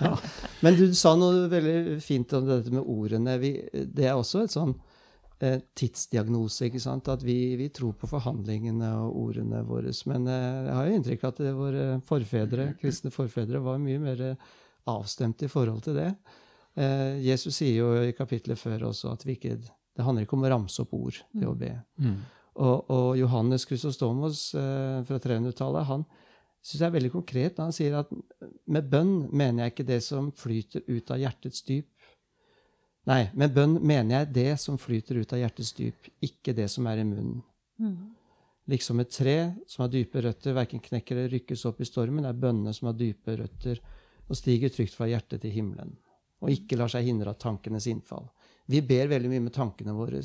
Ja. 0.00 0.16
Men 0.66 0.74
du 0.80 0.86
sa 0.98 1.12
noe 1.20 1.46
veldig 1.52 2.00
fint 2.02 2.32
om 2.34 2.48
dette 2.48 2.72
med 2.74 2.82
ordene. 2.82 3.36
Vi, 3.38 3.52
det 3.86 4.08
er 4.10 4.16
også 4.18 4.42
et 4.42 4.54
sånn 4.56 4.74
eh, 5.38 5.60
tidsdiagnose, 5.78 6.66
ikke 6.72 6.82
sant? 6.82 7.06
At 7.12 7.22
vi, 7.22 7.54
vi 7.60 7.68
tror 7.70 7.94
på 8.00 8.10
forhandlingene 8.10 8.90
og 9.04 9.14
ordene 9.28 9.62
våre. 9.68 9.94
Men 10.10 10.26
eh, 10.26 10.66
jeg 10.66 10.74
har 10.80 10.90
jo 10.90 10.98
inntrykk 10.98 11.22
av 11.28 11.34
at 11.36 11.42
det, 11.44 11.54
våre 11.62 11.86
forfedre, 12.10 12.68
kristne 12.82 13.14
forfedre 13.14 13.62
var 13.62 13.78
mye 13.78 14.02
mer 14.02 14.24
avstemte 14.90 15.46
i 15.46 15.52
forhold 15.52 15.84
til 15.86 15.98
det. 16.02 16.10
Eh, 16.76 17.18
Jesus 17.24 17.56
sier 17.60 17.80
jo 17.80 17.92
i 18.02 18.14
kapitlet 18.16 18.58
før 18.58 18.88
også 18.90 19.12
at 19.14 19.24
vi 19.26 19.38
ikke, 19.38 19.56
det 19.58 20.04
handler 20.04 20.26
ikke 20.26 20.36
om 20.36 20.44
å 20.46 20.52
ramse 20.52 20.82
opp 20.82 20.92
ord, 20.98 21.20
det 21.32 21.48
å 21.48 21.56
be. 21.58 21.72
Og, 22.58 22.90
og 22.90 23.10
Johannes 23.18 23.64
Chrysostomos 23.66 24.48
eh, 24.58 24.98
fra 25.06 25.20
300-tallet 25.22 25.86
han 25.88 26.04
syns 26.58 26.80
jeg 26.82 26.88
er 26.88 26.94
veldig 26.96 27.12
konkret 27.12 27.58
når 27.58 27.68
han 27.68 27.76
sier 27.76 27.94
at 28.00 28.10
med 28.66 28.88
bønn 28.90 29.28
mener 29.30 29.64
jeg 29.64 29.74
ikke 29.74 29.88
det 29.88 30.00
som 30.04 30.32
flyter 30.34 30.82
ut 30.88 31.12
av 31.14 31.20
hjertets 31.22 31.62
dyp. 31.64 31.88
Nei, 33.08 33.22
med 33.38 33.54
bønn 33.54 33.78
mener 33.80 34.18
jeg 34.18 34.32
det 34.34 34.50
som 34.60 34.76
flyter 34.80 35.22
ut 35.22 35.32
av 35.32 35.40
hjertets 35.40 35.70
dyp, 35.78 36.10
ikke 36.20 36.52
det 36.58 36.66
som 36.68 36.86
er 36.90 37.00
i 37.00 37.06
munnen. 37.08 37.40
Liksom 38.68 39.00
et 39.00 39.14
tre 39.14 39.36
som 39.70 39.86
har 39.86 39.92
dype 39.94 40.20
røtter, 40.20 40.52
verken 40.52 40.82
knekker 40.84 41.16
eller 41.16 41.30
rykkes 41.32 41.64
opp 41.70 41.80
i 41.80 41.88
stormen, 41.88 42.26
er 42.28 42.36
bønnene 42.36 42.74
som 42.76 42.90
har 42.90 42.98
dype 42.98 43.38
røtter 43.38 43.80
og 44.28 44.36
stiger 44.36 44.68
trygt 44.68 44.92
fra 44.98 45.08
hjertet 45.08 45.40
til 45.40 45.54
himmelen, 45.54 45.94
og 46.40 46.50
ikke 46.54 46.76
lar 46.78 46.88
seg 46.92 47.04
hindre 47.08 47.32
av 47.34 47.38
tankenes 47.42 47.86
innfall. 47.90 48.28
Vi 48.68 48.80
ber 48.84 49.08
veldig 49.10 49.30
mye 49.32 49.44
med 49.48 49.54
tankene 49.56 49.94
våre. 49.96 50.20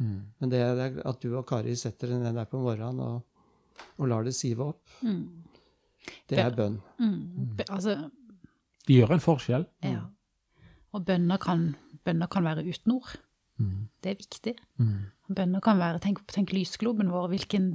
Men 0.00 0.48
det 0.52 0.60
er 0.64 1.00
at 1.04 1.20
du 1.20 1.34
og 1.36 1.46
Kari 1.50 1.74
setter 1.76 2.08
deg 2.14 2.22
ned 2.22 2.34
der 2.38 2.46
på 2.48 2.60
morgenen 2.62 3.00
og, 3.04 3.22
og 3.98 4.08
lar 4.08 4.24
det 4.24 4.32
sive 4.34 4.70
opp, 4.72 4.88
det 6.30 6.38
er 6.40 6.54
bønn. 6.56 6.78
Mm. 6.98 7.56
Be- 7.58 7.66
Altså, 7.68 7.96
De 8.86 8.94
gjør 8.96 9.12
en 9.18 9.20
forskjell. 9.26 9.66
ja. 9.84 10.06
Og 10.92 11.04
bønner 11.06 11.38
kan, 11.38 11.76
bønner 12.04 12.26
kan 12.26 12.42
være 12.48 12.64
uten 12.66 12.92
ord. 12.96 13.12
Det 14.02 14.10
er 14.10 14.16
viktig. 14.18 14.54
Bønner 15.28 15.60
kan 15.62 15.78
være 15.78 16.00
Tenk, 16.00 16.22
tenk 16.26 16.50
lysgloben 16.56 17.10
vår. 17.12 17.28
Hvilken, 17.28 17.68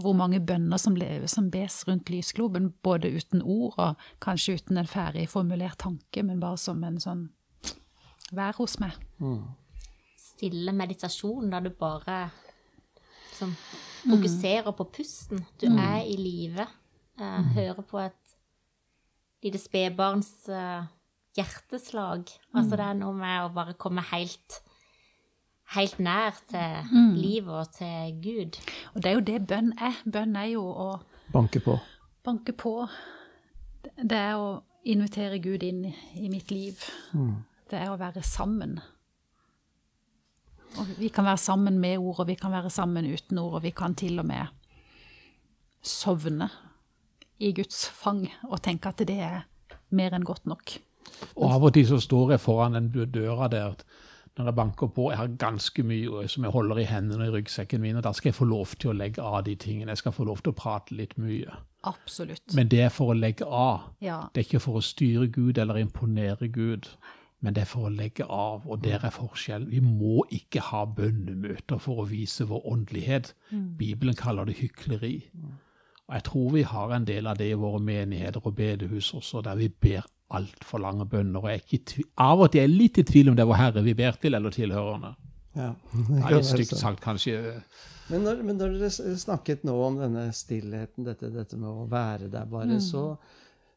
Hvor 0.00 0.16
mange 0.16 0.40
bønner 0.40 0.80
som, 0.80 0.96
lever, 0.96 1.28
som 1.28 1.50
bes 1.52 1.82
rundt 1.88 2.10
lysgloben, 2.12 2.70
både 2.82 3.10
uten 3.12 3.42
ord 3.42 3.76
og 3.78 4.04
kanskje 4.22 4.58
uten 4.60 4.80
en 4.80 4.88
ferdig 4.88 5.26
formulert 5.28 5.78
tanke, 5.82 6.24
men 6.24 6.40
bare 6.40 6.60
som 6.60 6.82
en 6.84 7.00
sånn 7.02 7.28
Vær 8.30 8.54
hos 8.60 8.76
meg. 8.78 8.94
Stille 10.14 10.70
meditasjon 10.70 11.50
der 11.50 11.64
du 11.64 11.72
bare 11.74 12.20
liksom, 13.40 13.56
fokuserer 14.04 14.70
på 14.78 14.86
pusten. 14.94 15.42
Du 15.58 15.66
er 15.66 16.04
i 16.06 16.14
live. 16.14 16.66
Uh, 17.18 17.42
Hører 17.56 17.82
på 17.82 17.98
et 17.98 18.36
lite 19.42 19.58
spedbarns 19.58 20.30
uh, 20.46 20.86
hjerteslag. 21.36 22.30
Altså 22.54 22.78
det 22.78 22.86
er 22.86 23.00
noe 23.00 23.16
med 23.18 23.48
å 23.48 23.52
bare 23.54 23.74
komme 23.74 24.04
helt 24.12 24.60
helt 25.76 25.98
nær 26.02 26.34
til 26.50 26.90
livet 27.16 27.54
og 27.54 27.72
til 27.76 28.16
Gud. 28.24 28.58
Og 28.94 29.02
det 29.02 29.10
er 29.10 29.14
jo 29.18 29.20
det 29.26 29.46
bønn 29.46 29.72
er. 29.78 30.00
Bønn 30.12 30.36
er 30.36 30.48
jo 30.54 30.64
å 30.66 30.88
Banke 31.32 31.60
på. 31.62 31.76
banke 32.24 32.52
på. 32.52 32.88
Det 34.02 34.16
er 34.18 34.34
å 34.36 34.62
invitere 34.84 35.38
Gud 35.38 35.62
inn 35.62 35.84
i 36.18 36.28
mitt 36.28 36.50
liv. 36.50 36.80
Det 37.70 37.78
er 37.78 37.90
å 37.92 37.98
være 38.00 38.22
sammen. 38.26 38.80
Og 40.78 40.86
vi 40.98 41.08
kan 41.08 41.24
være 41.26 41.38
sammen 41.38 41.78
med 41.82 41.98
ord, 41.98 42.20
og 42.20 42.26
vi 42.26 42.34
kan 42.38 42.52
være 42.52 42.70
sammen 42.70 43.06
uten 43.06 43.38
ord, 43.38 43.54
og 43.58 43.62
vi 43.62 43.70
kan 43.70 43.94
til 43.94 44.18
og 44.22 44.26
med 44.26 44.46
sovne 45.82 46.48
i 47.40 47.52
Guds 47.56 47.86
fang 47.88 48.26
og 48.50 48.60
tenke 48.62 48.90
at 48.90 49.00
det 49.08 49.16
er 49.24 49.46
mer 49.96 50.12
enn 50.14 50.26
godt 50.28 50.46
nok. 50.46 50.74
Og 51.36 51.46
av 51.54 51.64
og 51.64 51.72
til 51.74 51.86
så 51.88 51.98
står 52.02 52.34
jeg 52.34 52.42
foran 52.42 52.76
den 52.76 52.90
døra 53.12 53.48
der 53.48 53.78
når 54.40 54.50
jeg 54.50 54.58
banker 54.58 54.90
på. 54.96 55.10
Jeg 55.12 55.18
har 55.20 55.34
ganske 55.40 55.82
mye 55.86 56.26
som 56.28 56.44
jeg 56.46 56.54
holder 56.54 56.80
i 56.82 56.88
hendene 56.88 57.26
og 57.26 57.30
i 57.30 57.34
ryggsekken 57.38 57.80
min, 57.82 57.98
og 58.00 58.04
da 58.06 58.12
skal 58.16 58.30
jeg 58.30 58.38
få 58.38 58.48
lov 58.50 58.74
til 58.76 58.92
å 58.92 58.96
legge 58.96 59.22
av 59.22 59.44
de 59.46 59.54
tingene. 59.60 59.92
Jeg 59.92 60.02
skal 60.02 60.16
få 60.16 60.26
lov 60.28 60.42
til 60.42 60.54
å 60.54 60.58
prate 60.58 60.96
litt 60.96 61.16
mye. 61.20 61.60
Absolutt. 61.88 62.54
Men 62.54 62.68
det 62.72 62.82
er 62.86 62.92
for 62.92 63.14
å 63.14 63.16
legge 63.16 63.46
av. 63.46 63.90
Ja. 64.04 64.22
Det 64.34 64.42
er 64.42 64.48
ikke 64.48 64.64
for 64.66 64.80
å 64.80 64.84
styre 64.84 65.30
Gud 65.32 65.58
eller 65.58 65.80
imponere 65.80 66.50
Gud, 66.52 66.90
men 67.40 67.56
det 67.56 67.64
er 67.64 67.70
for 67.70 67.88
å 67.88 67.94
legge 67.94 68.26
av, 68.26 68.66
og 68.68 68.82
der 68.84 69.00
er 69.06 69.14
forskjellen. 69.14 69.70
Vi 69.70 69.80
må 69.80 70.26
ikke 70.28 70.60
ha 70.68 70.84
bønnemøter 70.84 71.80
for 71.80 72.02
å 72.02 72.08
vise 72.10 72.44
vår 72.44 72.66
åndelighet. 72.68 73.32
Bibelen 73.78 74.18
kaller 74.18 74.44
det 74.44 74.58
hykleri. 74.60 75.14
Og 76.10 76.16
jeg 76.18 76.24
tror 76.26 76.50
vi 76.52 76.62
har 76.66 76.92
en 76.92 77.06
del 77.08 77.30
av 77.30 77.38
det 77.38 77.48
i 77.48 77.56
våre 77.56 77.80
menigheter 77.80 78.44
og 78.44 78.56
bedehus 78.58 79.14
også, 79.14 79.40
der 79.46 79.56
vi 79.56 79.68
ber 79.68 80.04
altfor 80.36 80.82
lange 80.82 81.06
bønner. 81.10 81.40
Og 81.40 81.50
jeg 81.50 81.60
er 81.60 81.64
ikke 81.64 81.84
tvi 81.92 82.06
av 82.22 82.44
og 82.44 82.52
til 82.52 82.62
er 82.62 82.68
jeg 82.68 82.76
litt 82.76 83.00
i 83.02 83.06
tvil 83.06 83.32
om 83.32 83.38
det 83.38 83.44
er 83.44 83.50
vår 83.50 83.60
Herre 83.60 83.84
vi 83.86 83.96
ber 83.98 84.18
til, 84.20 84.36
eller 84.38 84.54
tilhørende. 84.54 85.14
Ja. 85.58 85.72
Det 85.92 86.20
er 86.20 86.36
litt 86.36 86.50
stygt 86.50 86.76
sagt, 86.84 87.02
kanskje. 87.04 87.40
Men 88.10 88.26
når, 88.26 88.42
men 88.46 88.58
når 88.58 88.78
dere 88.80 89.16
snakket 89.18 89.66
nå 89.66 89.74
om 89.86 90.00
denne 90.00 90.28
stillheten, 90.34 91.06
dette, 91.06 91.30
dette 91.34 91.58
med 91.58 91.70
å 91.70 91.86
være 91.90 92.30
der 92.32 92.48
bare, 92.50 92.80
så 92.82 93.04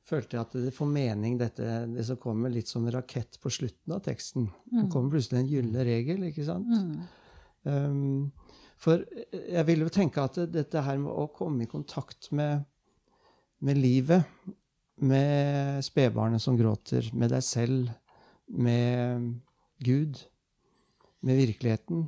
følte 0.04 0.38
jeg 0.38 0.44
at 0.44 0.56
det 0.66 0.74
får 0.76 0.90
mening, 0.90 1.38
dette 1.40 1.68
det 1.94 2.06
som 2.08 2.20
kommer 2.22 2.52
litt 2.52 2.70
som 2.70 2.86
en 2.86 2.96
rakett 2.96 3.38
på 3.42 3.52
slutten 3.54 3.96
av 3.96 4.02
teksten. 4.06 4.50
Det 4.72 4.88
kommer 4.92 5.14
plutselig 5.16 5.44
en 5.44 5.52
gyllen 5.52 5.86
regel, 5.88 6.26
ikke 6.28 6.48
sant? 6.48 6.74
Um, 7.64 8.32
for 8.84 9.06
jeg 9.32 9.64
vil 9.70 9.86
jo 9.86 9.94
tenke 9.94 10.26
at 10.26 10.42
dette 10.52 10.82
her 10.84 11.00
med 11.00 11.14
å 11.14 11.30
komme 11.36 11.64
i 11.64 11.72
kontakt 11.72 12.34
med, 12.36 12.66
med 13.64 13.80
livet, 13.80 14.28
med 15.04 15.84
spedbarnet 15.86 16.42
som 16.42 16.58
gråter, 16.60 17.10
med 17.14 17.34
deg 17.34 17.44
selv, 17.46 17.92
med 18.48 19.34
Gud, 19.84 20.20
med 21.24 21.40
virkeligheten, 21.40 22.08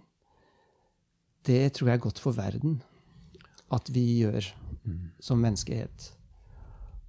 det 1.45 1.73
tror 1.75 1.91
jeg 1.91 1.99
er 1.99 2.05
godt 2.07 2.19
for 2.21 2.35
verden 2.35 2.79
at 3.73 3.89
vi 3.93 4.03
gjør 4.21 4.47
som 5.23 5.41
menneskehet. 5.41 6.11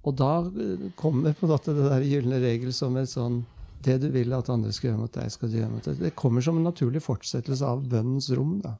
Og 0.07 0.15
da 0.17 0.31
eh, 0.47 0.87
kommer 0.99 1.35
på 1.35 1.45
en 1.45 1.51
måte 1.51 1.75
det 1.75 1.89
der 1.89 2.05
gylne 2.07 2.39
regel 2.41 2.73
som 2.75 2.95
et 2.97 3.11
sånn 3.11 3.43
Det 3.83 3.99
du 4.01 4.07
vil 4.09 4.33
at 4.33 4.47
andre 4.49 4.71
skal 4.73 4.89
gjøre 4.89 4.99
mot 5.03 5.13
deg, 5.13 5.29
skal 5.31 5.51
du 5.51 5.57
gjøre 5.59 5.69
mot 5.69 5.85
deg. 5.85 5.99
Det 6.01 6.15
kommer 6.17 6.41
som 6.41 6.57
en 6.57 6.65
naturlig 6.65 7.01
fortsettelse 7.05 7.67
av 7.67 7.83
bønnens 7.87 8.31
rom. 8.33 8.55
da. 8.63 8.71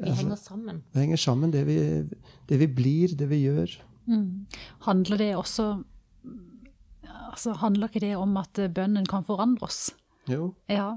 Vi 0.00 0.14
henger 0.22 0.38
sammen. 0.40 0.78
Det 0.92 1.02
henger 1.02 1.20
sammen, 1.20 1.52
det 1.52 1.64
vi, 1.68 1.76
det 2.48 2.58
vi 2.62 2.68
blir, 2.78 3.12
det 3.12 3.28
vi 3.28 3.42
gjør. 3.42 3.76
Handler 4.86 5.18
det 5.20 5.32
også 5.36 5.70
altså 7.36 7.56
Handler 7.60 7.90
ikke 7.90 8.04
det 8.04 8.14
om 8.18 8.36
at 8.40 8.58
eh, 8.58 8.72
bønnen 8.72 9.06
kan 9.08 9.24
forandre 9.26 9.68
oss? 9.68 9.90
Jo. 10.30 10.54
Ja. 10.70 10.96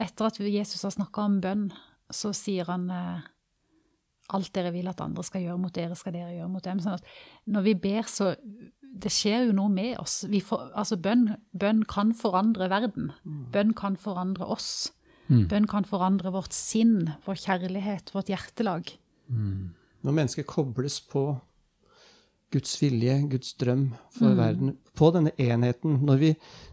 Etter 0.00 0.30
at 0.30 0.40
Jesus 0.40 0.82
har 0.86 0.94
snakka 0.94 1.26
om 1.26 1.40
bønn, 1.44 1.68
så 2.10 2.32
sier 2.36 2.70
han 2.70 2.88
eh, 2.90 3.26
alt 4.34 4.52
dere 4.54 4.72
vil 4.74 4.88
at 4.90 5.02
andre 5.04 5.24
skal 5.26 5.44
gjøre 5.44 5.60
mot 5.60 5.74
dere, 5.74 5.98
skal 5.98 6.14
dere 6.14 6.34
gjøre 6.38 6.50
mot 6.50 6.64
dem. 6.64 6.80
Sånn 6.82 6.96
at 6.98 7.10
når 7.50 7.66
vi 7.68 7.76
ber, 7.88 8.02
så 8.08 8.34
Det 8.90 9.06
skjer 9.14 9.44
jo 9.46 9.52
noe 9.54 9.70
med 9.70 10.00
oss. 10.02 10.24
Vi 10.26 10.40
får, 10.42 10.72
altså 10.74 10.96
bønn, 10.98 11.36
bønn 11.54 11.84
kan 11.86 12.10
forandre 12.10 12.66
verden. 12.72 13.12
Bønn 13.54 13.70
kan 13.78 13.94
forandre 13.94 14.48
oss. 14.50 14.90
Bønn 15.30 15.68
kan 15.70 15.86
forandre 15.86 16.32
vårt 16.34 16.50
sinn, 16.52 17.12
vår 17.22 17.38
kjærlighet, 17.38 18.10
vårt 18.10 18.32
hjertelag. 18.32 18.90
Når 20.02 20.16
mennesker 20.16 20.42
kobles 20.42 20.98
på 21.06 21.22
Guds 22.50 22.72
vilje, 22.82 23.14
Guds 23.30 23.52
drøm 23.54 23.84
for 24.10 24.34
verden, 24.34 24.72
på 24.98 25.10
denne 25.14 25.30
enheten 25.38 26.00
Når 26.02 26.16
vi, 26.18 26.30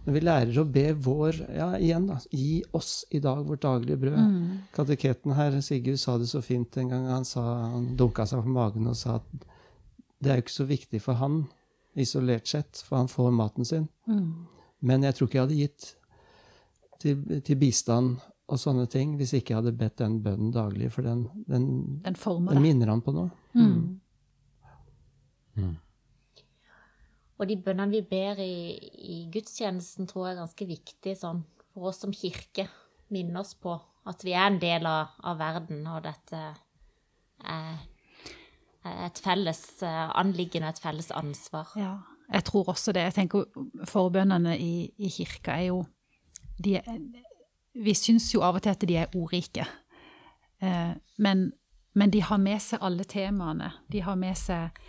når 0.07 0.13
vi 0.15 0.21
lærer 0.23 0.57
å 0.57 0.65
be 0.65 0.85
vår 1.05 1.37
Ja, 1.53 1.67
igjen, 1.77 2.07
da. 2.09 2.17
Gi 2.33 2.63
oss 2.73 3.03
i 3.13 3.19
dag 3.21 3.43
vårt 3.45 3.61
daglige 3.61 3.99
brød. 4.01 4.17
Kateketen 4.73 5.35
her, 5.37 5.59
Sigurd, 5.61 5.99
sa 6.01 6.17
det 6.17 6.29
så 6.31 6.41
fint 6.41 6.77
en 6.81 6.89
gang. 6.89 7.05
Han, 7.11 7.25
sa, 7.25 7.43
han 7.75 7.91
dunka 7.99 8.25
seg 8.25 8.41
på 8.43 8.55
magen 8.55 8.89
og 8.89 8.97
sa 8.97 9.19
at 9.19 9.45
det 10.17 10.31
er 10.31 10.39
jo 10.39 10.45
ikke 10.47 10.55
så 10.55 10.65
viktig 10.65 11.01
for 11.03 11.13
han 11.21 11.43
isolert 11.97 12.47
sett, 12.49 12.81
for 12.85 12.97
han 12.97 13.07
får 13.07 13.31
maten 13.37 13.65
sin. 13.65 13.87
Men 14.81 15.03
jeg 15.05 15.13
tror 15.17 15.27
ikke 15.27 15.37
jeg 15.37 15.45
hadde 15.45 15.61
gitt 15.61 15.87
til, 17.01 17.41
til 17.45 17.55
bistand 17.61 18.17
og 18.47 18.57
sånne 18.61 18.87
ting 18.89 19.15
hvis 19.19 19.33
ikke 19.37 19.53
jeg 19.53 19.59
hadde 19.61 19.77
bedt 19.77 19.97
den 20.01 20.19
bønnen 20.25 20.51
daglig, 20.55 20.89
for 20.93 21.05
den, 21.05 21.27
den, 21.47 22.01
Den 22.05 22.15
den 22.55 22.61
minner 22.65 22.87
han 22.93 23.01
på 23.05 23.13
noe. 23.13 23.29
Og 27.37 27.49
de 27.49 27.57
bønnene 27.61 27.93
vi 27.93 28.01
ber 28.09 28.39
i, 28.41 28.77
i 29.13 29.17
gudstjenesten, 29.33 30.07
tror 30.09 30.27
jeg 30.27 30.35
er 30.35 30.41
ganske 30.41 30.69
viktig 30.69 31.13
sånn, 31.19 31.43
for 31.73 31.91
oss 31.91 32.01
som 32.01 32.15
kirke. 32.15 32.65
Minne 33.13 33.43
oss 33.43 33.53
på 33.55 33.75
at 34.07 34.23
vi 34.25 34.33
er 34.33 34.47
en 34.49 34.57
del 34.59 34.87
av, 34.89 35.13
av 35.27 35.37
verden, 35.39 35.83
og 35.91 36.01
dette 36.07 36.41
er 37.45 37.77
er 38.87 39.07
et 39.07 39.21
felles 39.23 39.61
eh, 39.85 40.09
anliggende 40.19 40.69
og 40.69 40.75
et 40.75 40.83
felles 40.83 41.11
ansvar. 41.15 41.71
Ja, 41.79 41.93
jeg 42.33 42.45
tror 42.49 42.71
også 42.73 42.93
det. 42.95 43.05
Jeg 43.07 43.15
tenker 43.17 43.45
Forbønnene 43.87 44.57
i, 44.59 44.89
i 44.97 45.11
kirka 45.11 45.57
er 45.57 45.69
jo 45.71 45.85
de 46.63 46.77
er, 46.79 47.01
Vi 47.77 47.93
syns 47.93 48.31
jo 48.33 48.41
av 48.41 48.57
og 48.57 48.63
til 48.65 48.73
at 48.73 48.85
de 48.89 48.95
er 48.97 49.15
ordrike. 49.15 49.67
Eh, 50.61 50.93
men, 51.17 51.51
men 51.93 52.13
de 52.13 52.23
har 52.25 52.39
med 52.41 52.61
seg 52.63 52.81
alle 52.81 53.05
temaene. 53.05 53.71
De 53.91 54.01
har 54.01 54.17
med 54.17 54.37
seg 54.37 54.79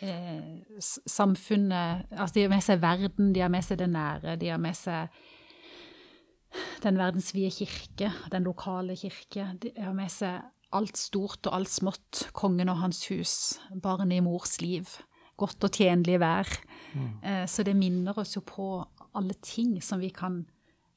eh, 0.00 0.62
samfunnet 1.06 2.06
Altså, 2.12 2.34
de 2.34 2.42
har 2.46 2.52
med 2.52 2.62
seg 2.64 2.80
verden, 2.82 3.32
de 3.34 3.40
har 3.44 3.48
med 3.52 3.64
seg 3.64 3.78
det 3.78 3.88
nære, 3.92 4.36
de 4.40 4.48
har 4.52 4.58
med 4.62 4.76
seg 4.76 5.08
den 6.82 6.96
verdensvide 6.96 7.50
kirke, 7.52 8.12
den 8.32 8.46
lokale 8.48 8.96
kirke. 8.96 9.44
De 9.60 9.72
har 9.76 9.92
med 9.92 10.08
seg 10.10 10.40
alt 10.72 10.96
stort 10.96 11.46
og 11.46 11.54
alt 11.58 11.68
smått. 11.72 12.22
Kongen 12.32 12.68
og 12.72 12.78
hans 12.80 13.02
hus, 13.10 13.34
barnet 13.82 14.16
i 14.18 14.24
mors 14.24 14.56
liv, 14.64 14.88
godt 15.36 15.64
og 15.68 15.70
tjenlig 15.76 16.18
vær. 16.20 16.48
Eh, 17.22 17.44
Så 17.46 17.62
det 17.64 17.76
minner 17.76 18.16
oss 18.18 18.34
jo 18.36 18.40
på 18.40 18.86
alle 19.14 19.34
ting 19.42 19.76
som 19.82 20.00
vi 20.00 20.08
kan 20.10 20.46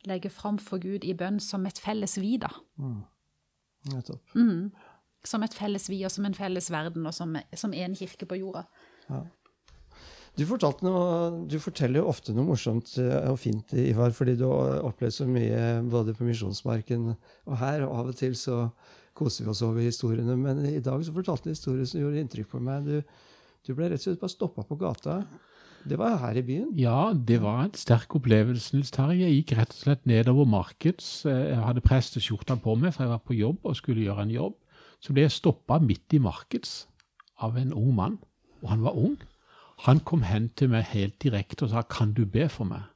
legge 0.07 0.29
fram 0.33 0.57
for 0.57 0.79
Gud 0.81 1.03
i 1.05 1.13
bønn 1.13 1.39
som 1.39 1.65
et 1.65 1.77
felles 1.79 2.17
vi, 2.17 2.37
da. 2.37 2.49
Nettopp. 3.91 4.21
Som 5.27 5.45
et 5.45 5.53
felles 5.53 5.85
vi 5.91 5.99
og 6.07 6.13
som 6.13 6.25
en 6.25 6.37
felles 6.37 6.71
verden 6.73 7.05
og 7.05 7.13
som, 7.13 7.35
som 7.53 7.75
en 7.77 7.95
kirke 7.97 8.25
på 8.25 8.39
jorda. 8.39 8.65
Du, 10.39 10.45
fortalte 10.47 10.85
noe, 10.87 11.43
du 11.51 11.57
forteller 11.59 11.99
jo 11.99 12.07
ofte 12.09 12.33
noe 12.33 12.47
morsomt 12.47 12.93
eh, 13.01 13.27
og 13.29 13.37
fint, 13.41 13.73
Ivar, 13.75 14.13
fordi 14.15 14.37
du 14.39 14.45
har 14.47 14.79
opplevd 14.87 15.17
så 15.17 15.27
mye 15.27 15.81
både 15.91 16.15
på 16.15 16.25
Misjonsmarken 16.25 17.11
og 17.11 17.55
her, 17.59 17.83
og 17.83 17.97
av 17.99 18.11
og 18.13 18.17
til 18.21 18.37
så 18.39 18.63
koser 19.17 19.43
vi 19.43 19.51
oss 19.51 19.63
over 19.67 19.83
historiene. 19.83 20.37
Men 20.39 20.63
i 20.69 20.79
dag 20.83 21.03
så 21.03 21.13
fortalte 21.13 21.49
du 21.49 21.51
en 21.51 21.57
historie 21.57 21.87
som 21.89 21.99
gjorde 21.99 22.23
inntrykk 22.23 22.51
på 22.53 22.63
meg. 22.63 22.87
Du, 22.87 23.01
du 23.67 23.73
ble 23.75 23.91
rett 23.91 23.99
og 23.99 24.07
slett 24.07 24.23
bare 24.23 24.33
stoppa 24.37 24.65
på 24.67 24.79
gata. 24.79 25.19
Det 25.83 25.97
var 25.97 26.19
her 26.21 26.37
i 26.37 26.45
byen. 26.45 26.71
Ja, 26.77 27.11
det 27.11 27.41
var 27.41 27.65
en 27.65 27.75
sterk 27.77 28.13
opplevelse, 28.15 28.75
Nils 28.75 28.93
Terje. 28.93 29.25
Jeg 29.25 29.41
gikk 29.41 29.55
rett 29.57 29.73
og 29.73 29.83
slett 29.83 30.07
nedover 30.09 30.47
markeds. 30.49 31.09
Jeg 31.25 31.59
hadde 31.59 31.83
presteskjorta 31.83 32.57
på 32.61 32.77
meg, 32.77 32.93
for 32.93 33.05
jeg 33.05 33.13
var 33.13 33.23
på 33.25 33.37
jobb 33.37 33.65
og 33.65 33.77
skulle 33.79 34.05
gjøre 34.05 34.27
en 34.27 34.35
jobb. 34.35 34.57
Så 35.01 35.13
ble 35.13 35.25
jeg 35.25 35.33
stoppa 35.33 35.79
midt 35.81 36.13
i 36.13 36.21
markeds 36.21 36.85
av 37.41 37.57
en 37.57 37.73
ung 37.73 37.93
mann, 37.97 38.19
og 38.61 38.69
han 38.69 38.83
var 38.85 38.97
ung. 38.97 39.17
Han 39.87 39.99
kom 40.05 40.21
hen 40.21 40.51
til 40.53 40.69
meg 40.69 40.91
helt 40.93 41.17
direkte 41.23 41.65
og 41.65 41.69
sa 41.69 41.81
'Kan 41.81 42.13
du 42.13 42.25
be 42.25 42.49
for 42.49 42.65
meg?' 42.65 42.89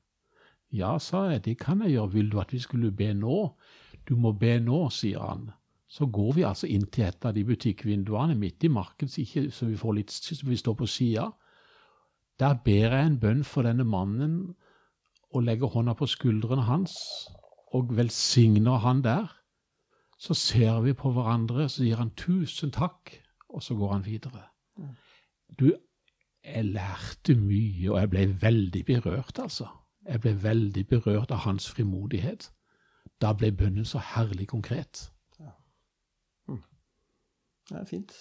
Ja, 0.72 0.98
sa 0.98 1.30
jeg, 1.30 1.46
det 1.46 1.60
kan 1.60 1.82
jeg 1.82 1.92
gjøre. 1.92 2.12
Vil 2.12 2.32
du 2.32 2.40
at 2.40 2.54
vi 2.54 2.60
skulle 2.60 2.92
be 2.92 3.14
nå? 3.14 3.56
Du 4.10 4.16
må 4.16 4.32
be 4.32 4.60
nå, 4.60 4.90
sier 4.90 5.20
han. 5.20 5.52
Så 5.88 6.06
går 6.06 6.34
vi 6.34 6.44
altså 6.44 6.68
inn 6.68 6.86
til 6.92 7.06
et 7.06 7.26
av 7.26 7.34
de 7.34 7.44
butikkvinduene 7.44 8.36
midt 8.36 8.64
i 8.64 8.68
markedet, 8.68 9.12
så, 9.54 9.66
vi, 9.66 9.78
får 9.78 9.94
litt, 9.94 10.12
så 10.12 10.36
vi 10.46 10.58
står 10.58 10.74
på 10.74 10.88
sida. 10.90 11.30
Der 12.40 12.58
ber 12.66 12.92
jeg 12.92 13.06
en 13.06 13.20
bønn 13.20 13.44
for 13.44 13.64
denne 13.64 13.86
mannen 13.88 14.56
og 15.32 15.44
legger 15.44 15.72
hånda 15.72 15.94
på 15.96 16.08
skuldrene 16.10 16.66
hans 16.68 16.98
og 17.76 17.96
velsigner 17.96 18.84
han 18.84 19.04
der. 19.06 19.32
Så 20.18 20.34
ser 20.34 20.80
vi 20.82 20.94
på 20.94 21.12
hverandre, 21.12 21.70
så 21.70 21.84
sier 21.84 21.96
han 22.00 22.10
tusen 22.16 22.72
takk, 22.72 23.12
og 23.50 23.64
så 23.64 23.76
går 23.76 23.92
han 23.94 24.06
videre. 24.06 24.44
Du, 25.60 25.72
jeg 26.46 26.66
lærte 26.66 27.36
mye, 27.36 27.92
og 27.92 28.00
jeg 28.00 28.10
ble 28.10 28.28
veldig 28.42 28.86
berørt, 28.86 29.40
altså. 29.40 29.68
Jeg 30.08 30.22
ble 30.22 30.36
veldig 30.44 30.88
berørt 30.88 31.32
av 31.32 31.38
hans 31.48 31.70
frimodighet. 31.72 32.52
Da 33.22 33.34
ble 33.34 33.52
bønnen 33.52 33.86
så 33.86 33.98
herlig 34.14 34.48
konkret. 34.48 35.12
Det 37.66 37.78
er 37.80 37.86
fint. 37.90 38.12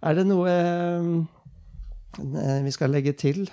Er 0.00 0.14
det 0.16 0.22
noe 0.26 0.48
eh, 0.48 1.24
vi 2.64 2.70
skal 2.72 2.90
legge 2.94 3.12
til? 3.12 3.50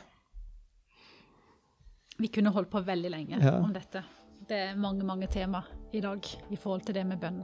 Vi 2.19 2.27
kunne 2.31 2.51
holdt 2.55 2.69
på 2.71 2.79
veldig 2.87 3.09
lenge 3.11 3.41
Ja. 3.43 3.57
om 3.59 3.73
dette. 3.75 4.03
Det 4.47 4.57
er 4.57 4.75
mange, 4.77 5.03
mange 5.03 5.27
tema 5.27 5.61
i 5.91 6.01
dag 6.01 6.19
i 6.49 6.55
forhold 6.55 6.81
til 6.85 6.95
det 6.95 7.05
med 7.07 7.17
bønn. 7.17 7.39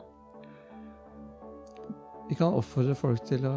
Vi 2.29 2.35
kan 2.37 2.53
oppfordre 2.53 2.95
folk 2.95 3.23
til 3.25 3.45
å 3.49 3.55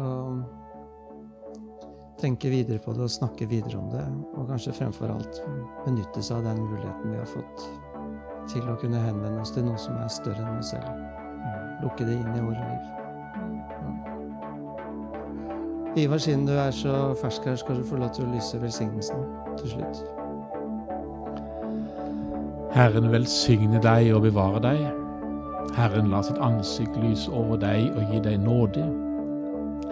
tenke 2.19 2.49
videre 2.49 2.79
på 2.81 2.95
det 2.97 3.05
og 3.05 3.13
snakke 3.13 3.45
videre 3.45 3.77
om 3.77 3.91
det. 3.93 4.05
Og 4.33 4.49
kanskje 4.49 4.73
fremfor 4.73 5.13
alt 5.13 5.41
benytte 5.85 6.23
seg 6.25 6.39
av 6.39 6.49
den 6.49 6.63
muligheten 6.65 7.13
vi 7.13 7.21
har 7.21 7.29
fått 7.29 7.67
til 8.49 8.65
å 8.69 8.75
kunne 8.81 9.01
henvende 9.01 9.41
oss 9.41 9.53
til 9.53 9.65
noe 9.69 9.77
som 9.81 9.97
er 10.01 10.09
større 10.09 10.41
enn 10.41 10.59
oss 10.59 10.73
selv. 10.73 10.89
Lukke 11.85 12.05
det 12.07 12.17
inn 12.17 12.33
i 12.33 12.45
våre 12.49 12.65
liv. 12.65 12.83
Ivar, 15.95 16.19
siden 16.19 16.49
du 16.49 16.57
er 16.57 16.73
så 16.75 17.13
fersk 17.21 17.45
her, 17.47 17.55
skal 17.61 17.77
du 17.79 17.85
få 17.87 18.01
lov 18.01 18.11
til 18.17 18.25
å 18.25 18.33
lyse 18.33 18.59
velsignelsen 18.59 19.21
til 19.61 19.77
slutt. 19.77 20.14
Herren 22.75 23.11
velsigne 23.11 23.79
deg 23.79 24.09
og 24.11 24.25
bevare 24.25 24.59
deg. 24.59 24.81
Herren 25.77 26.09
la 26.11 26.19
sitt 26.27 26.41
ansikt 26.43 26.97
lyse 26.99 27.31
over 27.31 27.55
deg 27.61 27.87
og 27.95 28.11
gi 28.11 28.19
deg 28.27 28.43
nåde. 28.43 28.83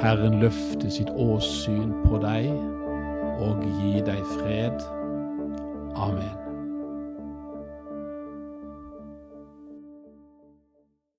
Herren 0.03 0.41
løfte 0.43 0.91
sitt 0.91 1.11
åsyn 1.15 1.95
på 2.03 2.19
deg 2.25 2.51
og 3.39 3.63
gi 3.79 4.03
deg 4.03 4.19
fred. 4.35 4.83
Amen. 5.95 6.42